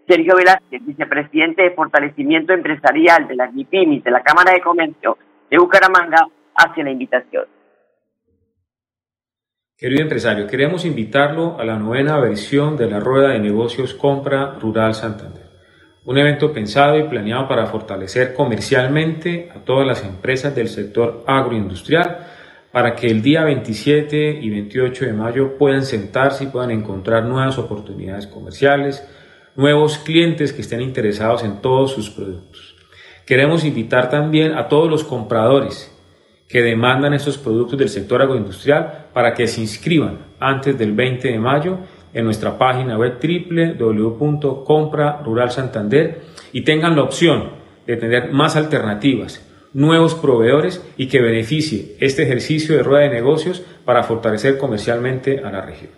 Sergio 0.07 0.35
Velázquez, 0.35 0.85
vicepresidente 0.85 1.63
de 1.63 1.71
Fortalecimiento 1.71 2.53
Empresarial 2.53 3.27
de 3.27 3.35
las 3.35 3.53
MIPIMIS 3.53 4.03
de 4.03 4.11
la 4.11 4.21
Cámara 4.21 4.51
de 4.53 4.61
Comercio 4.61 5.17
de 5.49 5.57
Bucaramanga, 5.57 6.27
hace 6.53 6.83
la 6.83 6.91
invitación. 6.91 7.45
Querido 9.77 10.03
empresario, 10.03 10.47
queremos 10.47 10.85
invitarlo 10.85 11.59
a 11.59 11.65
la 11.65 11.77
novena 11.77 12.17
versión 12.19 12.77
de 12.77 12.89
la 12.89 12.99
Rueda 12.99 13.29
de 13.29 13.39
Negocios 13.39 13.93
Compra 13.93 14.53
Rural 14.59 14.93
Santander. 14.93 15.44
Un 16.05 16.19
evento 16.19 16.53
pensado 16.53 16.99
y 16.99 17.03
planeado 17.03 17.47
para 17.47 17.65
fortalecer 17.65 18.35
comercialmente 18.35 19.49
a 19.55 19.59
todas 19.61 19.87
las 19.87 20.03
empresas 20.03 20.53
del 20.53 20.67
sector 20.67 21.23
agroindustrial 21.25 22.27
para 22.71 22.95
que 22.95 23.07
el 23.07 23.23
día 23.23 23.43
27 23.43 24.39
y 24.39 24.49
28 24.51 25.05
de 25.05 25.13
mayo 25.13 25.57
puedan 25.57 25.83
sentarse 25.83 26.43
y 26.43 26.47
puedan 26.47 26.69
encontrar 26.69 27.25
nuevas 27.25 27.57
oportunidades 27.57 28.27
comerciales, 28.27 29.03
nuevos 29.55 29.97
clientes 29.97 30.53
que 30.53 30.61
estén 30.61 30.81
interesados 30.81 31.43
en 31.43 31.61
todos 31.61 31.93
sus 31.93 32.11
productos. 32.11 32.75
Queremos 33.25 33.65
invitar 33.65 34.07
también 34.11 34.53
a 34.53 34.67
todos 34.67 34.87
los 34.87 35.03
compradores 35.03 35.91
que 36.47 36.61
demandan 36.61 37.15
estos 37.15 37.39
productos 37.39 37.79
del 37.79 37.89
sector 37.89 38.21
agroindustrial 38.21 39.07
para 39.11 39.33
que 39.33 39.47
se 39.47 39.61
inscriban 39.61 40.19
antes 40.39 40.77
del 40.77 40.91
20 40.91 41.29
de 41.29 41.39
mayo 41.39 41.79
en 42.15 42.25
nuestra 42.25 42.57
página 42.57 42.97
web 42.97 43.19
www.compraruralsantander 43.21 46.21
y 46.53 46.61
tengan 46.61 46.95
la 46.95 47.03
opción 47.03 47.49
de 47.85 47.97
tener 47.97 48.31
más 48.31 48.55
alternativas 48.55 49.45
nuevos 49.73 50.15
proveedores 50.15 50.81
y 50.97 51.07
que 51.07 51.21
beneficie 51.21 51.97
este 51.99 52.23
ejercicio 52.23 52.77
de 52.77 52.83
rueda 52.83 53.03
de 53.03 53.09
negocios 53.09 53.59
para 53.83 54.03
fortalecer 54.03 54.57
comercialmente 54.57 55.41
a 55.43 55.51
la 55.51 55.59
región. 55.61 55.91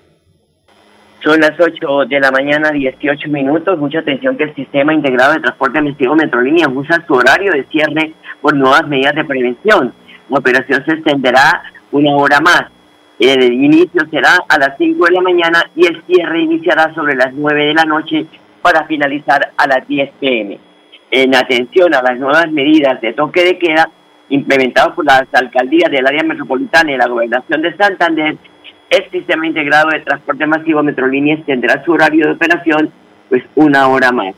Son 1.24 1.40
las 1.40 1.60
8 1.60 2.06
de 2.10 2.20
la 2.20 2.32
mañana, 2.32 2.72
18 2.72 3.30
minutos. 3.30 3.78
Mucha 3.78 4.00
atención 4.00 4.36
que 4.36 4.46
el 4.46 4.56
Sistema 4.56 4.92
Integrado 4.94 5.34
de 5.34 5.42
Transporte 5.42 5.80
Masivo 5.82 6.16
Metrolínea 6.16 6.68
usa 6.68 7.06
su 7.06 7.14
horario 7.14 7.52
de 7.52 7.66
cierre 7.66 8.14
por 8.42 8.56
nuevas 8.56 8.88
medidas 8.88 9.14
de 9.14 9.26
prevención. 9.26 9.94
La 10.30 10.40
operación 10.40 10.84
se 10.86 10.94
extenderá 10.94 11.62
una 11.92 12.16
hora 12.16 12.40
más. 12.40 12.77
El 13.20 13.52
inicio 13.52 14.08
será 14.12 14.44
a 14.48 14.60
las 14.60 14.78
5 14.78 15.06
de 15.06 15.12
la 15.12 15.22
mañana 15.22 15.70
y 15.76 15.88
el 15.88 16.04
cierre 16.04 16.42
iniciará 16.42 16.94
sobre 16.94 17.16
las 17.16 17.34
9 17.34 17.66
de 17.66 17.74
la 17.74 17.86
noche 17.86 18.26
para 18.62 18.86
finalizar 18.86 19.52
a 19.58 19.68
las 19.68 19.88
10 19.88 20.12
pm 20.20 20.60
en 21.12 21.36
atención 21.36 21.94
a 21.94 22.02
las 22.02 22.20
nuevas 22.20 22.52
medidas 22.52 23.00
de 23.02 23.14
toque 23.14 23.44
de 23.44 23.58
queda 23.58 23.90
implementadas 24.30 24.94
por 24.94 25.06
las 25.06 25.24
alcaldías 25.34 25.90
del 25.90 26.06
área 26.06 26.24
metropolitana 26.24 26.92
y 26.92 26.98
la 26.98 27.08
gobernación 27.08 27.62
de 27.62 27.76
Santander, 27.78 28.36
el 28.90 29.12
sistema 29.12 29.48
integrado 29.48 29.90
de 29.90 30.02
transporte 30.02 30.46
masivo 30.46 30.84
Metrolíneas 30.84 31.46
tendrá 31.46 31.84
su 31.84 31.94
horario 31.94 32.26
de 32.26 32.34
operación 32.34 32.92
pues 33.30 33.44
una 33.56 33.88
hora 33.88 34.12
más. 34.12 34.36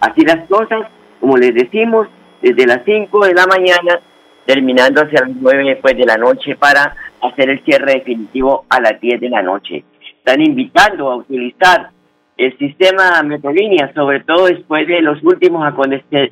Así 0.00 0.22
las 0.22 0.46
cosas, 0.46 0.86
como 1.20 1.36
les 1.36 1.54
decimos, 1.54 2.08
desde 2.40 2.66
las 2.66 2.82
5 2.84 3.26
de 3.26 3.34
la 3.34 3.46
mañana, 3.46 4.00
terminando 4.46 5.02
hacia 5.02 5.20
las 5.20 5.30
9 5.36 5.78
pues, 5.80 5.96
de 5.96 6.06
la 6.06 6.16
noche 6.16 6.56
para 6.56 6.96
hacer 7.22 7.50
el 7.50 7.64
cierre 7.64 7.94
definitivo 7.94 8.64
a 8.68 8.80
las 8.80 9.00
10 9.00 9.20
de 9.20 9.28
la 9.28 9.42
noche. 9.42 9.84
Están 10.18 10.40
invitando 10.40 11.10
a 11.10 11.16
utilizar 11.16 11.90
el 12.36 12.56
sistema 12.58 13.22
Metrolínea, 13.22 13.92
sobre 13.94 14.20
todo 14.20 14.46
después 14.46 14.86
de 14.86 15.02
los 15.02 15.22
últimos 15.22 15.62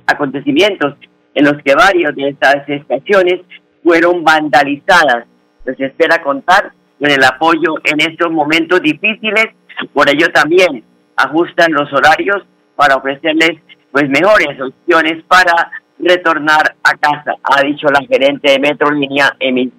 acontecimientos 0.07 0.95
en 1.35 1.45
los 1.45 1.63
que 1.63 1.75
varias 1.75 2.15
de 2.15 2.29
estas 2.29 2.69
estaciones 2.69 3.41
fueron 3.83 4.25
vandalizadas. 4.25 5.27
Se 5.65 5.85
espera 5.85 6.23
contar 6.23 6.73
con 6.99 7.11
el 7.11 7.23
apoyo 7.23 7.75
en 7.85 8.01
estos 8.01 8.33
momentos 8.33 8.81
difíciles, 8.81 9.49
por 9.93 10.09
ello 10.09 10.29
también 10.33 10.83
ajustan 11.17 11.73
los 11.73 11.93
horarios 11.93 12.43
para 12.75 12.97
ofrecerles 12.97 13.59
pues 13.93 14.09
mejores 14.09 14.61
opciones 14.61 15.23
para 15.25 15.71
retornar 15.99 16.77
a 16.83 16.97
casa, 16.97 17.35
ha 17.43 17.63
dicho 17.63 17.89
la 17.89 18.07
gerente 18.07 18.53
de 18.53 18.59
Metrolínea, 18.59 19.37
Emil 19.39 19.73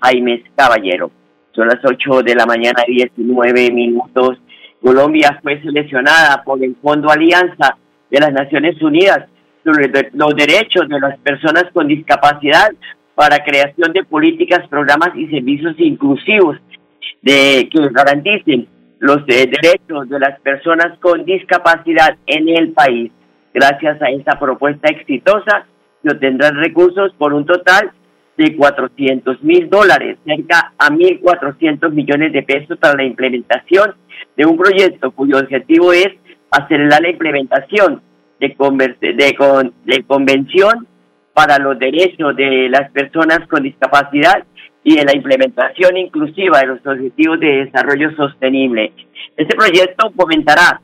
Jaime 0.00 0.42
Caballero. 0.54 1.10
Son 1.52 1.68
las 1.68 1.84
8 1.84 2.22
de 2.22 2.34
la 2.34 2.46
mañana, 2.46 2.82
19 2.86 3.70
minutos 3.70 4.38
Colombia 4.82 5.38
fue 5.42 5.60
seleccionada 5.62 6.42
por 6.42 6.62
el 6.62 6.74
Fondo 6.82 7.08
Alianza 7.08 7.76
de 8.10 8.20
las 8.20 8.32
Naciones 8.32 8.82
Unidas 8.82 9.28
sobre 9.64 9.90
los 10.12 10.34
derechos 10.34 10.88
de 10.88 10.98
las 10.98 11.16
personas 11.18 11.66
con 11.72 11.86
discapacidad 11.86 12.72
para 13.14 13.44
creación 13.44 13.92
de 13.92 14.02
políticas, 14.02 14.66
programas 14.68 15.10
y 15.14 15.28
servicios 15.28 15.76
inclusivos 15.78 16.58
de 17.22 17.68
que 17.70 17.88
garanticen 17.90 18.66
los 18.98 19.18
eh, 19.28 19.48
derechos 19.48 20.08
de 20.08 20.18
las 20.18 20.40
personas 20.40 20.98
con 20.98 21.24
discapacidad 21.24 22.16
en 22.26 22.48
el 22.48 22.72
país. 22.72 23.12
Gracias 23.54 24.00
a 24.00 24.10
esta 24.10 24.38
propuesta 24.38 24.88
exitosa, 24.88 25.66
se 26.02 26.10
obtendrán 26.10 26.56
recursos 26.56 27.12
por 27.18 27.32
un 27.32 27.46
total 27.46 27.92
de 28.36 28.56
400 28.56 29.42
mil 29.42 29.68
dólares, 29.68 30.18
cerca 30.24 30.72
a 30.78 30.88
1.400 30.88 31.90
millones 31.90 32.32
de 32.32 32.42
pesos 32.42 32.78
para 32.78 32.94
la 32.94 33.04
implementación 33.04 33.94
de 34.36 34.46
un 34.46 34.56
proyecto 34.56 35.10
cuyo 35.10 35.38
objetivo 35.38 35.92
es 35.92 36.08
acelerar 36.50 37.02
la 37.02 37.10
implementación 37.10 38.02
de, 38.40 38.48
de, 38.48 39.72
de 39.84 40.02
convención 40.04 40.86
para 41.34 41.58
los 41.58 41.78
derechos 41.78 42.36
de 42.36 42.68
las 42.68 42.90
personas 42.90 43.40
con 43.48 43.62
discapacidad 43.62 44.44
y 44.84 44.96
de 44.96 45.04
la 45.04 45.14
implementación 45.14 45.96
inclusiva 45.96 46.60
de 46.60 46.66
los 46.66 46.86
objetivos 46.86 47.38
de 47.40 47.66
desarrollo 47.66 48.14
sostenible. 48.16 48.92
Este 49.36 49.56
proyecto 49.56 50.10
fomentará 50.16 50.80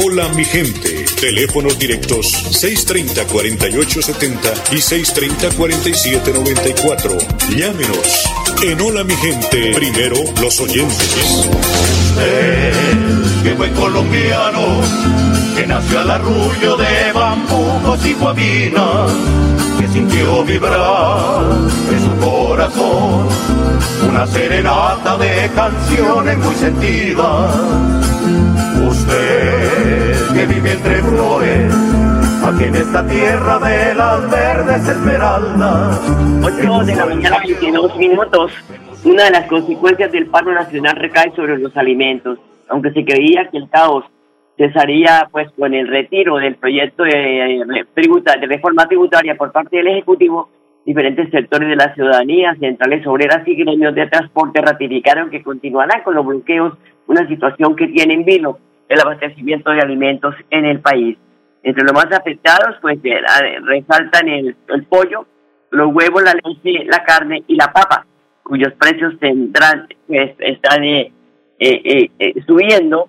Hola 0.04 0.28
mi 0.30 0.43
gente, 0.45 1.06
teléfonos 1.19 1.78
directos 1.80 2.28
630-4870 2.63 4.38
y 4.71 4.78
630-4794. 4.78 7.58
Llámenos. 7.58 8.24
En 8.63 8.80
Hola 8.80 9.04
mi 9.04 9.15
gente, 9.15 9.74
primero 9.74 10.17
los 10.39 10.60
oyentes. 10.60 11.47
que 13.43 13.54
buen 13.54 13.74
colombiano 13.74 14.82
que 15.56 15.65
nació 15.67 16.00
al 16.00 16.12
arrullo 16.12 16.78
de 16.78 17.12
y 18.06 18.13
que 18.52 19.88
sintió 19.88 20.44
vibrar 20.44 21.42
en 21.90 22.00
su 22.02 22.18
corazón 22.20 23.28
una 24.10 24.28
serenata 24.28 25.18
de 25.18 25.50
canciones 25.56 26.38
muy 26.38 26.56
sentidas. 26.56 27.56
Usted 28.90 30.34
que 30.34 30.46
vive 30.48 30.74
entre 30.74 31.02
flores, 31.02 31.74
aquí 32.44 32.64
en 32.66 32.76
esta 32.76 33.08
tierra 33.08 33.60
de 33.60 33.96
las 33.96 34.30
verdes 34.30 34.88
esmeraldas. 34.90 36.02
8 36.44 36.84
de 36.84 36.96
la 36.96 37.06
mañana, 37.06 37.40
22 37.40 37.96
minutos. 37.96 38.52
Una 39.06 39.26
de 39.26 39.32
las 39.32 39.48
consecuencias 39.48 40.12
del 40.12 40.28
paro 40.28 40.54
nacional 40.54 40.98
recae 40.98 41.32
sobre 41.38 41.58
los 41.58 41.76
alimentos. 41.78 42.38
Aunque 42.68 42.92
se 42.92 43.06
creía 43.06 43.50
que 43.50 43.58
el 43.58 43.70
caos 43.70 44.04
cesaría 44.58 45.28
pues 45.32 45.50
con 45.58 45.74
el 45.74 45.88
retiro 45.88 46.38
del 46.38 46.56
proyecto 46.56 47.04
de, 47.04 47.86
tributa, 47.94 48.38
de 48.38 48.48
reforma 48.48 48.88
tributaria 48.88 49.36
por 49.36 49.52
parte 49.52 49.78
del 49.78 49.88
Ejecutivo, 49.88 50.50
diferentes 50.86 51.30
sectores 51.32 51.70
de 51.70 51.76
la 51.76 51.94
ciudadanía, 51.94 52.56
centrales 52.60 53.06
obreras 53.08 53.48
y 53.48 53.56
gremios 53.56 53.96
de 53.96 54.08
transporte 54.08 54.62
ratificaron 54.62 55.30
que 55.30 55.44
continuarán 55.44 56.04
con 56.04 56.16
los 56.16 56.26
bloqueos, 56.26 56.74
una 57.08 57.28
situación 57.28 57.76
que 57.76 57.88
tiene 57.88 58.14
en 58.16 58.26
vilo 58.26 58.60
el 58.90 59.00
abastecimiento 59.00 59.72
de 59.72 59.82
alimentos 59.82 60.36
en 60.50 60.66
el 60.66 60.80
país. 60.80 61.18
Entre 61.64 61.84
los 61.84 61.94
más 61.94 62.12
afectados, 62.12 62.76
pues 62.82 63.00
resaltan 63.64 64.28
el, 64.28 64.56
pollo, 64.90 65.26
los 65.70 65.94
huevos, 65.94 66.24
la 66.24 66.34
leche, 66.34 66.86
la 66.86 67.04
carne 67.04 67.44
y 67.48 67.56
la 67.56 67.72
papa, 67.72 68.06
cuyos 68.44 68.74
precios 68.74 69.18
tendrán, 69.20 69.88
pues, 70.08 70.32
están 70.40 70.84
eh, 70.84 71.12
eh, 71.60 72.10
eh, 72.18 72.34
subiendo 72.48 73.08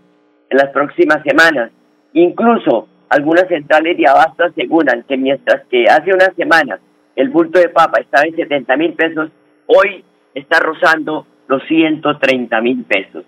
en 0.53 0.59
las 0.59 0.71
próximas 0.71 1.23
semanas. 1.25 1.71
Incluso 2.13 2.89
algunas 3.09 3.49
centrales 3.49 3.97
de 3.97 4.07
abasto 4.07 4.45
aseguran 4.45 5.05
que 5.09 5.17
mientras 5.17 5.67
que 5.69 5.85
hace 5.85 6.13
una 6.13 6.33
semana 6.37 6.79
el 7.17 7.31
bulto 7.31 7.59
de 7.59 7.71
papa 7.71 8.01
estaba 8.01 8.25
en 8.25 8.37
70 8.37 8.77
mil 8.77 8.93
pesos, 8.93 9.31
hoy 9.67 10.05
está 10.35 10.61
rozando 10.61 11.27
los 11.49 11.63
130 11.67 12.61
mil 12.61 12.85
pesos. 12.85 13.25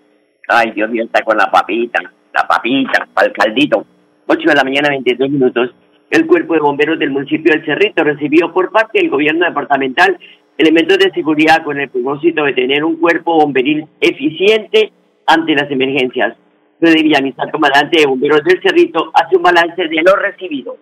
Ay, 0.47 0.71
Dios 0.71 0.89
mío, 0.89 1.03
está 1.03 1.23
con 1.23 1.37
la 1.37 1.49
papita, 1.51 2.01
la 2.33 2.47
papita, 2.47 3.07
para 3.13 3.27
el 3.27 3.33
caldito. 3.33 3.85
8 4.27 4.49
de 4.49 4.55
la 4.55 4.63
mañana, 4.63 4.89
22 4.89 5.29
minutos. 5.29 5.71
El 6.09 6.27
cuerpo 6.27 6.53
de 6.53 6.59
bomberos 6.59 6.99
del 6.99 7.09
municipio 7.09 7.51
del 7.53 7.65
Cerrito 7.65 8.03
recibió 8.03 8.53
por 8.53 8.71
parte 8.71 8.99
del 8.99 9.09
gobierno 9.09 9.45
departamental 9.45 10.17
elementos 10.57 10.99
de 10.99 11.11
seguridad 11.11 11.63
con 11.63 11.79
el 11.79 11.89
propósito 11.89 12.43
de 12.43 12.53
tener 12.53 12.83
un 12.83 12.97
cuerpo 12.97 13.35
bomberil 13.39 13.87
eficiente 13.99 14.91
ante 15.25 15.55
las 15.55 15.69
emergencias. 15.69 16.37
Freddy 16.79 17.03
Villamizar, 17.03 17.51
comandante 17.51 18.01
de 18.01 18.05
bomberos 18.05 18.41
del 18.43 18.61
Cerrito, 18.61 19.11
hace 19.13 19.37
un 19.37 19.43
balance 19.43 19.81
de 19.81 20.01
lo 20.03 20.15
recibido. 20.15 20.77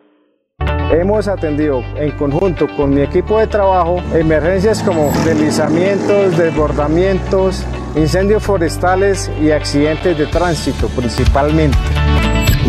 Hemos 0.92 1.28
atendido 1.28 1.84
en 1.96 2.12
conjunto 2.12 2.68
con 2.76 2.94
mi 2.94 3.02
equipo 3.02 3.40
de 3.40 3.48
trabajo 3.48 4.02
emergencias 4.14 4.84
como 4.84 5.12
deslizamientos, 5.26 6.38
desbordamientos, 6.38 7.66
incendios 7.96 8.44
forestales 8.44 9.32
y 9.42 9.52
accidentes 9.52 10.18
de 10.18 10.28
tránsito 10.28 10.88
principalmente. 10.90 11.78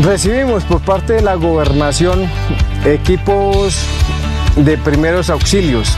Recibimos 0.02 0.64
por 0.64 0.80
parte 0.82 1.14
de 1.14 1.22
la 1.22 1.34
gobernación 1.34 2.26
equipos 2.84 3.87
de 4.56 4.78
primeros 4.78 5.28
auxilios, 5.28 5.96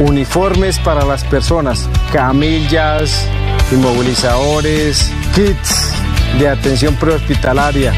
uniformes 0.00 0.78
para 0.78 1.04
las 1.04 1.24
personas, 1.24 1.90
camillas, 2.12 3.28
inmovilizadores, 3.72 5.12
kits 5.34 5.90
de 6.38 6.48
atención 6.48 6.94
prehospitalaria. 6.96 7.92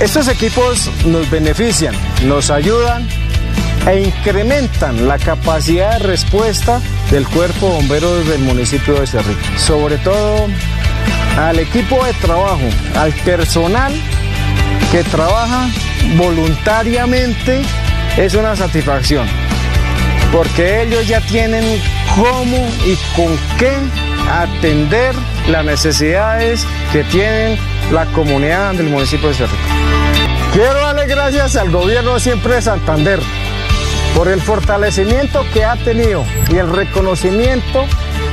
Estos 0.00 0.28
equipos 0.28 0.90
nos 1.06 1.30
benefician, 1.30 1.94
nos 2.24 2.50
ayudan 2.50 3.06
e 3.86 4.00
incrementan 4.00 5.08
la 5.08 5.18
capacidad 5.18 5.98
de 5.98 6.06
respuesta 6.06 6.80
del 7.10 7.26
cuerpo 7.26 7.68
de 7.68 7.74
bomberos 7.74 8.28
del 8.28 8.40
municipio 8.40 8.94
de 9.00 9.06
Cerrito. 9.06 9.40
Sobre 9.58 9.98
todo 9.98 10.48
al 11.38 11.58
equipo 11.58 12.04
de 12.04 12.12
trabajo, 12.14 12.68
al 12.96 13.12
personal 13.24 13.92
que 14.90 15.02
trabaja 15.04 15.68
voluntariamente, 16.16 17.62
es 18.16 18.34
una 18.34 18.54
satisfacción, 18.54 19.26
porque 20.30 20.82
ellos 20.82 21.08
ya 21.08 21.20
tienen 21.22 21.64
cómo 22.14 22.68
y 22.84 22.96
con 23.16 23.36
qué 23.58 23.72
atender 24.40 25.14
las 25.48 25.64
necesidades 25.64 26.66
que 26.92 27.04
tienen 27.04 27.58
la 27.90 28.06
comunidad 28.06 28.74
del 28.74 28.88
municipio 28.88 29.28
de 29.28 29.34
Cerrito. 29.34 29.56
Quiero 30.52 30.74
darle 30.74 31.06
gracias 31.06 31.56
al 31.56 31.70
gobierno 31.70 32.18
siempre 32.18 32.54
de 32.54 32.62
Santander 32.62 33.20
por 34.16 34.28
el 34.28 34.40
fortalecimiento 34.40 35.44
que 35.52 35.64
ha 35.64 35.76
tenido 35.76 36.24
y 36.50 36.56
el 36.56 36.70
reconocimiento 36.70 37.86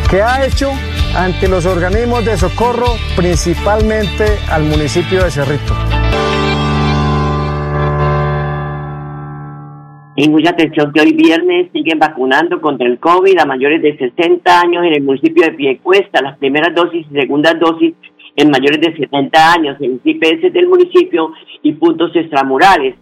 que 0.10 0.22
ha 0.22 0.46
hecho 0.46 0.72
ante 1.16 1.48
los 1.48 1.66
organismos 1.66 2.26
de 2.26 2.38
socorro, 2.38 2.96
principalmente 3.16 4.40
al 4.50 4.64
municipio 4.64 5.24
de 5.24 5.32
Cerrito. 5.32 5.89
Y 10.22 10.28
mucha 10.28 10.50
atención 10.50 10.92
que 10.92 11.00
hoy 11.00 11.14
viernes 11.14 11.72
siguen 11.72 11.98
vacunando 11.98 12.60
contra 12.60 12.86
el 12.86 13.00
COVID 13.00 13.40
a 13.40 13.46
mayores 13.46 13.82
de 13.82 13.98
60 13.98 14.60
años 14.60 14.84
en 14.84 14.96
el 14.96 15.02
municipio 15.02 15.46
de 15.46 15.54
Piecuesta. 15.54 16.22
Las 16.22 16.38
primeras 16.38 16.76
dosis 16.76 17.08
y 17.10 17.22
segundas 17.22 17.58
dosis 17.58 17.94
en 18.36 18.50
mayores 18.50 18.82
de 18.82 18.98
70 18.98 19.54
años 19.54 19.78
en 19.80 19.94
los 19.94 20.02
IPS 20.04 20.52
del 20.52 20.68
municipio 20.68 21.32
y 21.62 21.72
puntos 21.72 22.14
extramurales. 22.14 22.96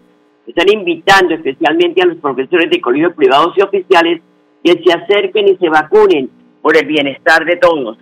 Están 0.46 0.72
invitando 0.72 1.34
especialmente 1.34 2.04
a 2.04 2.06
los 2.06 2.18
profesores 2.18 2.70
de 2.70 2.80
colegios 2.80 3.16
privados 3.16 3.56
y 3.58 3.64
oficiales 3.64 4.22
que 4.64 4.74
se 4.74 4.94
acerquen 4.94 5.48
y 5.48 5.58
se 5.58 5.70
vacunen 5.70 6.30
por 6.62 6.78
el 6.78 6.86
bienestar 6.86 7.44
de 7.46 7.56
todos. 7.56 7.98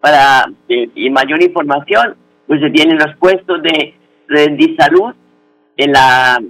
Para 0.00 0.44
eh, 0.68 1.10
mayor 1.12 1.40
información, 1.40 2.16
pues 2.48 2.60
se 2.60 2.70
tienen 2.70 2.98
los 2.98 3.14
puestos 3.18 3.62
de 3.62 3.94
Rendisalud 4.26 5.14
en 5.76 5.92
la 5.92 6.40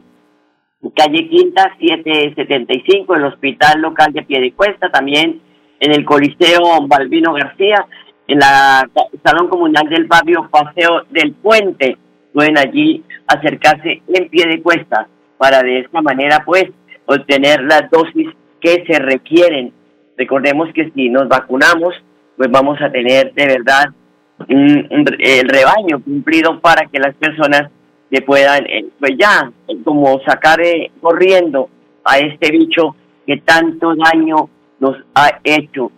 calle 0.95 1.29
Quinta 1.29 1.75
775, 1.79 3.15
el 3.15 3.25
hospital 3.25 3.81
local 3.81 4.13
de 4.13 4.23
Piedecuesta, 4.23 4.91
también 4.91 5.41
en 5.81 5.93
el 5.93 6.05
Coliseo 6.05 6.87
Balbino 6.87 7.33
García, 7.33 7.87
en 8.27 8.39
la 8.39 8.89
Salón 9.25 9.49
Comunal 9.49 9.89
del 9.89 10.05
Barrio 10.07 10.49
Paseo 10.51 11.03
del 11.11 11.33
Puente. 11.33 11.97
Pueden 12.33 12.59
allí 12.59 13.03
acercarse 13.27 14.03
en 14.09 14.29
pie 14.29 14.47
de 14.47 14.63
cuesta 14.63 15.09
para 15.39 15.63
de 15.63 15.81
esta 15.81 16.03
manera 16.03 16.43
pues 16.45 16.65
obtener 17.07 17.63
las 17.63 17.91
dosis 17.91 18.29
que 18.61 18.85
se 18.87 18.99
requieren. 18.99 19.73
Recordemos 20.17 20.69
que 20.75 20.91
si 20.91 21.09
nos 21.09 21.29
vacunamos, 21.29 21.95
pues 22.37 22.51
vamos 22.51 22.81
a 22.81 22.91
tener 22.91 23.33
de 23.33 23.47
verdad 23.47 23.87
el 24.49 25.49
rebaño 25.49 26.03
cumplido 26.03 26.61
para 26.61 26.87
que 26.87 26.99
las 26.99 27.15
personas 27.15 27.71
se 28.11 28.23
puedan, 28.23 28.67
eh, 28.67 28.87
pues 28.99 29.13
ya, 29.19 29.51
como 29.85 30.21
sacar 30.21 30.61
eh, 30.61 30.91
corriendo 31.01 31.69
a 32.05 32.19
este 32.19 32.51
bicho 32.51 32.95
que 33.27 33.39
tanto 33.39 33.95
daño 33.97 34.49
nos 34.79 34.97
ha 35.15 35.41
hecho. 35.43 35.91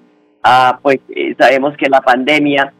Ah, 0.42 0.78
pues 0.82 1.00
eh, 1.14 1.34
sabemos 1.38 1.76
que 1.76 1.90
la 1.90 2.00
pandemia 2.00 2.72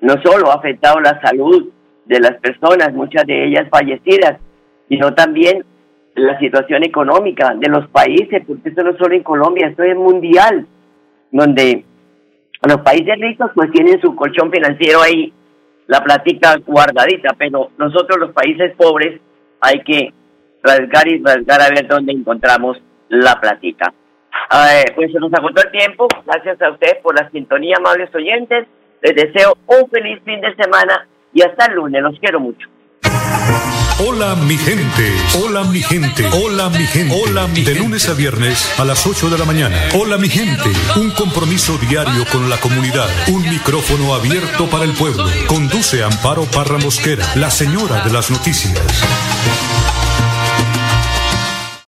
no 0.00 0.14
solo 0.22 0.50
ha 0.50 0.56
afectado 0.56 1.00
la 1.00 1.20
salud 1.20 1.70
de 2.04 2.20
las 2.20 2.34
personas, 2.34 2.92
muchas 2.92 3.26
de 3.26 3.48
ellas 3.48 3.66
fallecidas, 3.70 4.38
sino 4.88 5.12
también 5.14 5.64
la 6.14 6.38
situación 6.38 6.84
económica 6.84 7.54
de 7.56 7.68
los 7.68 7.88
países, 7.88 8.42
porque 8.46 8.68
esto 8.68 8.82
no 8.84 8.96
solo 8.96 9.14
en 9.14 9.22
Colombia, 9.22 9.68
esto 9.68 9.82
es 9.82 9.96
mundial, 9.96 10.66
donde 11.32 11.84
los 12.62 12.80
países 12.82 13.18
ricos 13.18 13.50
pues 13.54 13.70
tienen 13.72 14.00
su 14.00 14.14
colchón 14.14 14.50
financiero 14.50 15.02
ahí, 15.02 15.32
la 15.86 16.02
platica 16.02 16.56
guardadita, 16.66 17.34
pero 17.38 17.70
nosotros 17.78 18.18
los 18.18 18.32
países 18.32 18.74
pobres 18.76 19.20
hay 19.60 19.80
que 19.80 20.12
rasgar 20.62 21.08
y 21.08 21.22
rasgar 21.22 21.62
a 21.62 21.68
ver 21.70 21.86
dónde 21.86 22.12
encontramos 22.12 22.78
la 23.08 23.40
platica. 23.40 23.92
pues 24.94 25.12
se 25.12 25.20
nos 25.20 25.32
agotó 25.32 25.62
el 25.62 25.70
tiempo, 25.70 26.08
gracias 26.24 26.60
a 26.60 26.70
ustedes 26.70 26.96
por 27.02 27.14
la 27.14 27.30
sintonía, 27.30 27.76
amables 27.78 28.12
oyentes, 28.14 28.66
les 29.02 29.14
deseo 29.14 29.56
un 29.66 29.88
feliz 29.90 30.20
fin 30.24 30.40
de 30.40 30.54
semana 30.56 31.06
y 31.32 31.42
hasta 31.42 31.66
el 31.66 31.76
lunes, 31.76 32.02
los 32.02 32.18
quiero 32.18 32.40
mucho. 32.40 32.68
Hola 33.98 34.34
mi 34.34 34.58
gente, 34.58 35.10
hola 35.40 35.64
mi 35.64 35.82
gente, 35.82 36.28
hola 36.30 36.68
mi 36.68 36.86
gente, 36.86 37.14
hola 37.18 37.46
mi 37.46 37.62
De 37.62 37.76
lunes 37.76 38.06
a 38.10 38.12
viernes 38.12 38.68
a 38.76 38.84
las 38.84 39.06
8 39.06 39.30
de 39.30 39.38
la 39.38 39.46
mañana. 39.46 39.88
Hola 39.94 40.18
mi 40.18 40.28
gente, 40.28 40.70
un 40.96 41.10
compromiso 41.12 41.78
diario 41.78 42.26
con 42.30 42.50
la 42.50 42.58
comunidad, 42.58 43.08
un 43.28 43.48
micrófono 43.48 44.14
abierto 44.14 44.68
para 44.68 44.84
el 44.84 44.92
pueblo. 44.92 45.24
Conduce 45.46 46.02
Amparo 46.02 46.44
Parra 46.44 46.76
Mosquera, 46.76 47.26
la 47.36 47.50
señora 47.50 48.04
de 48.04 48.12
las 48.12 48.30
noticias. 48.30 48.78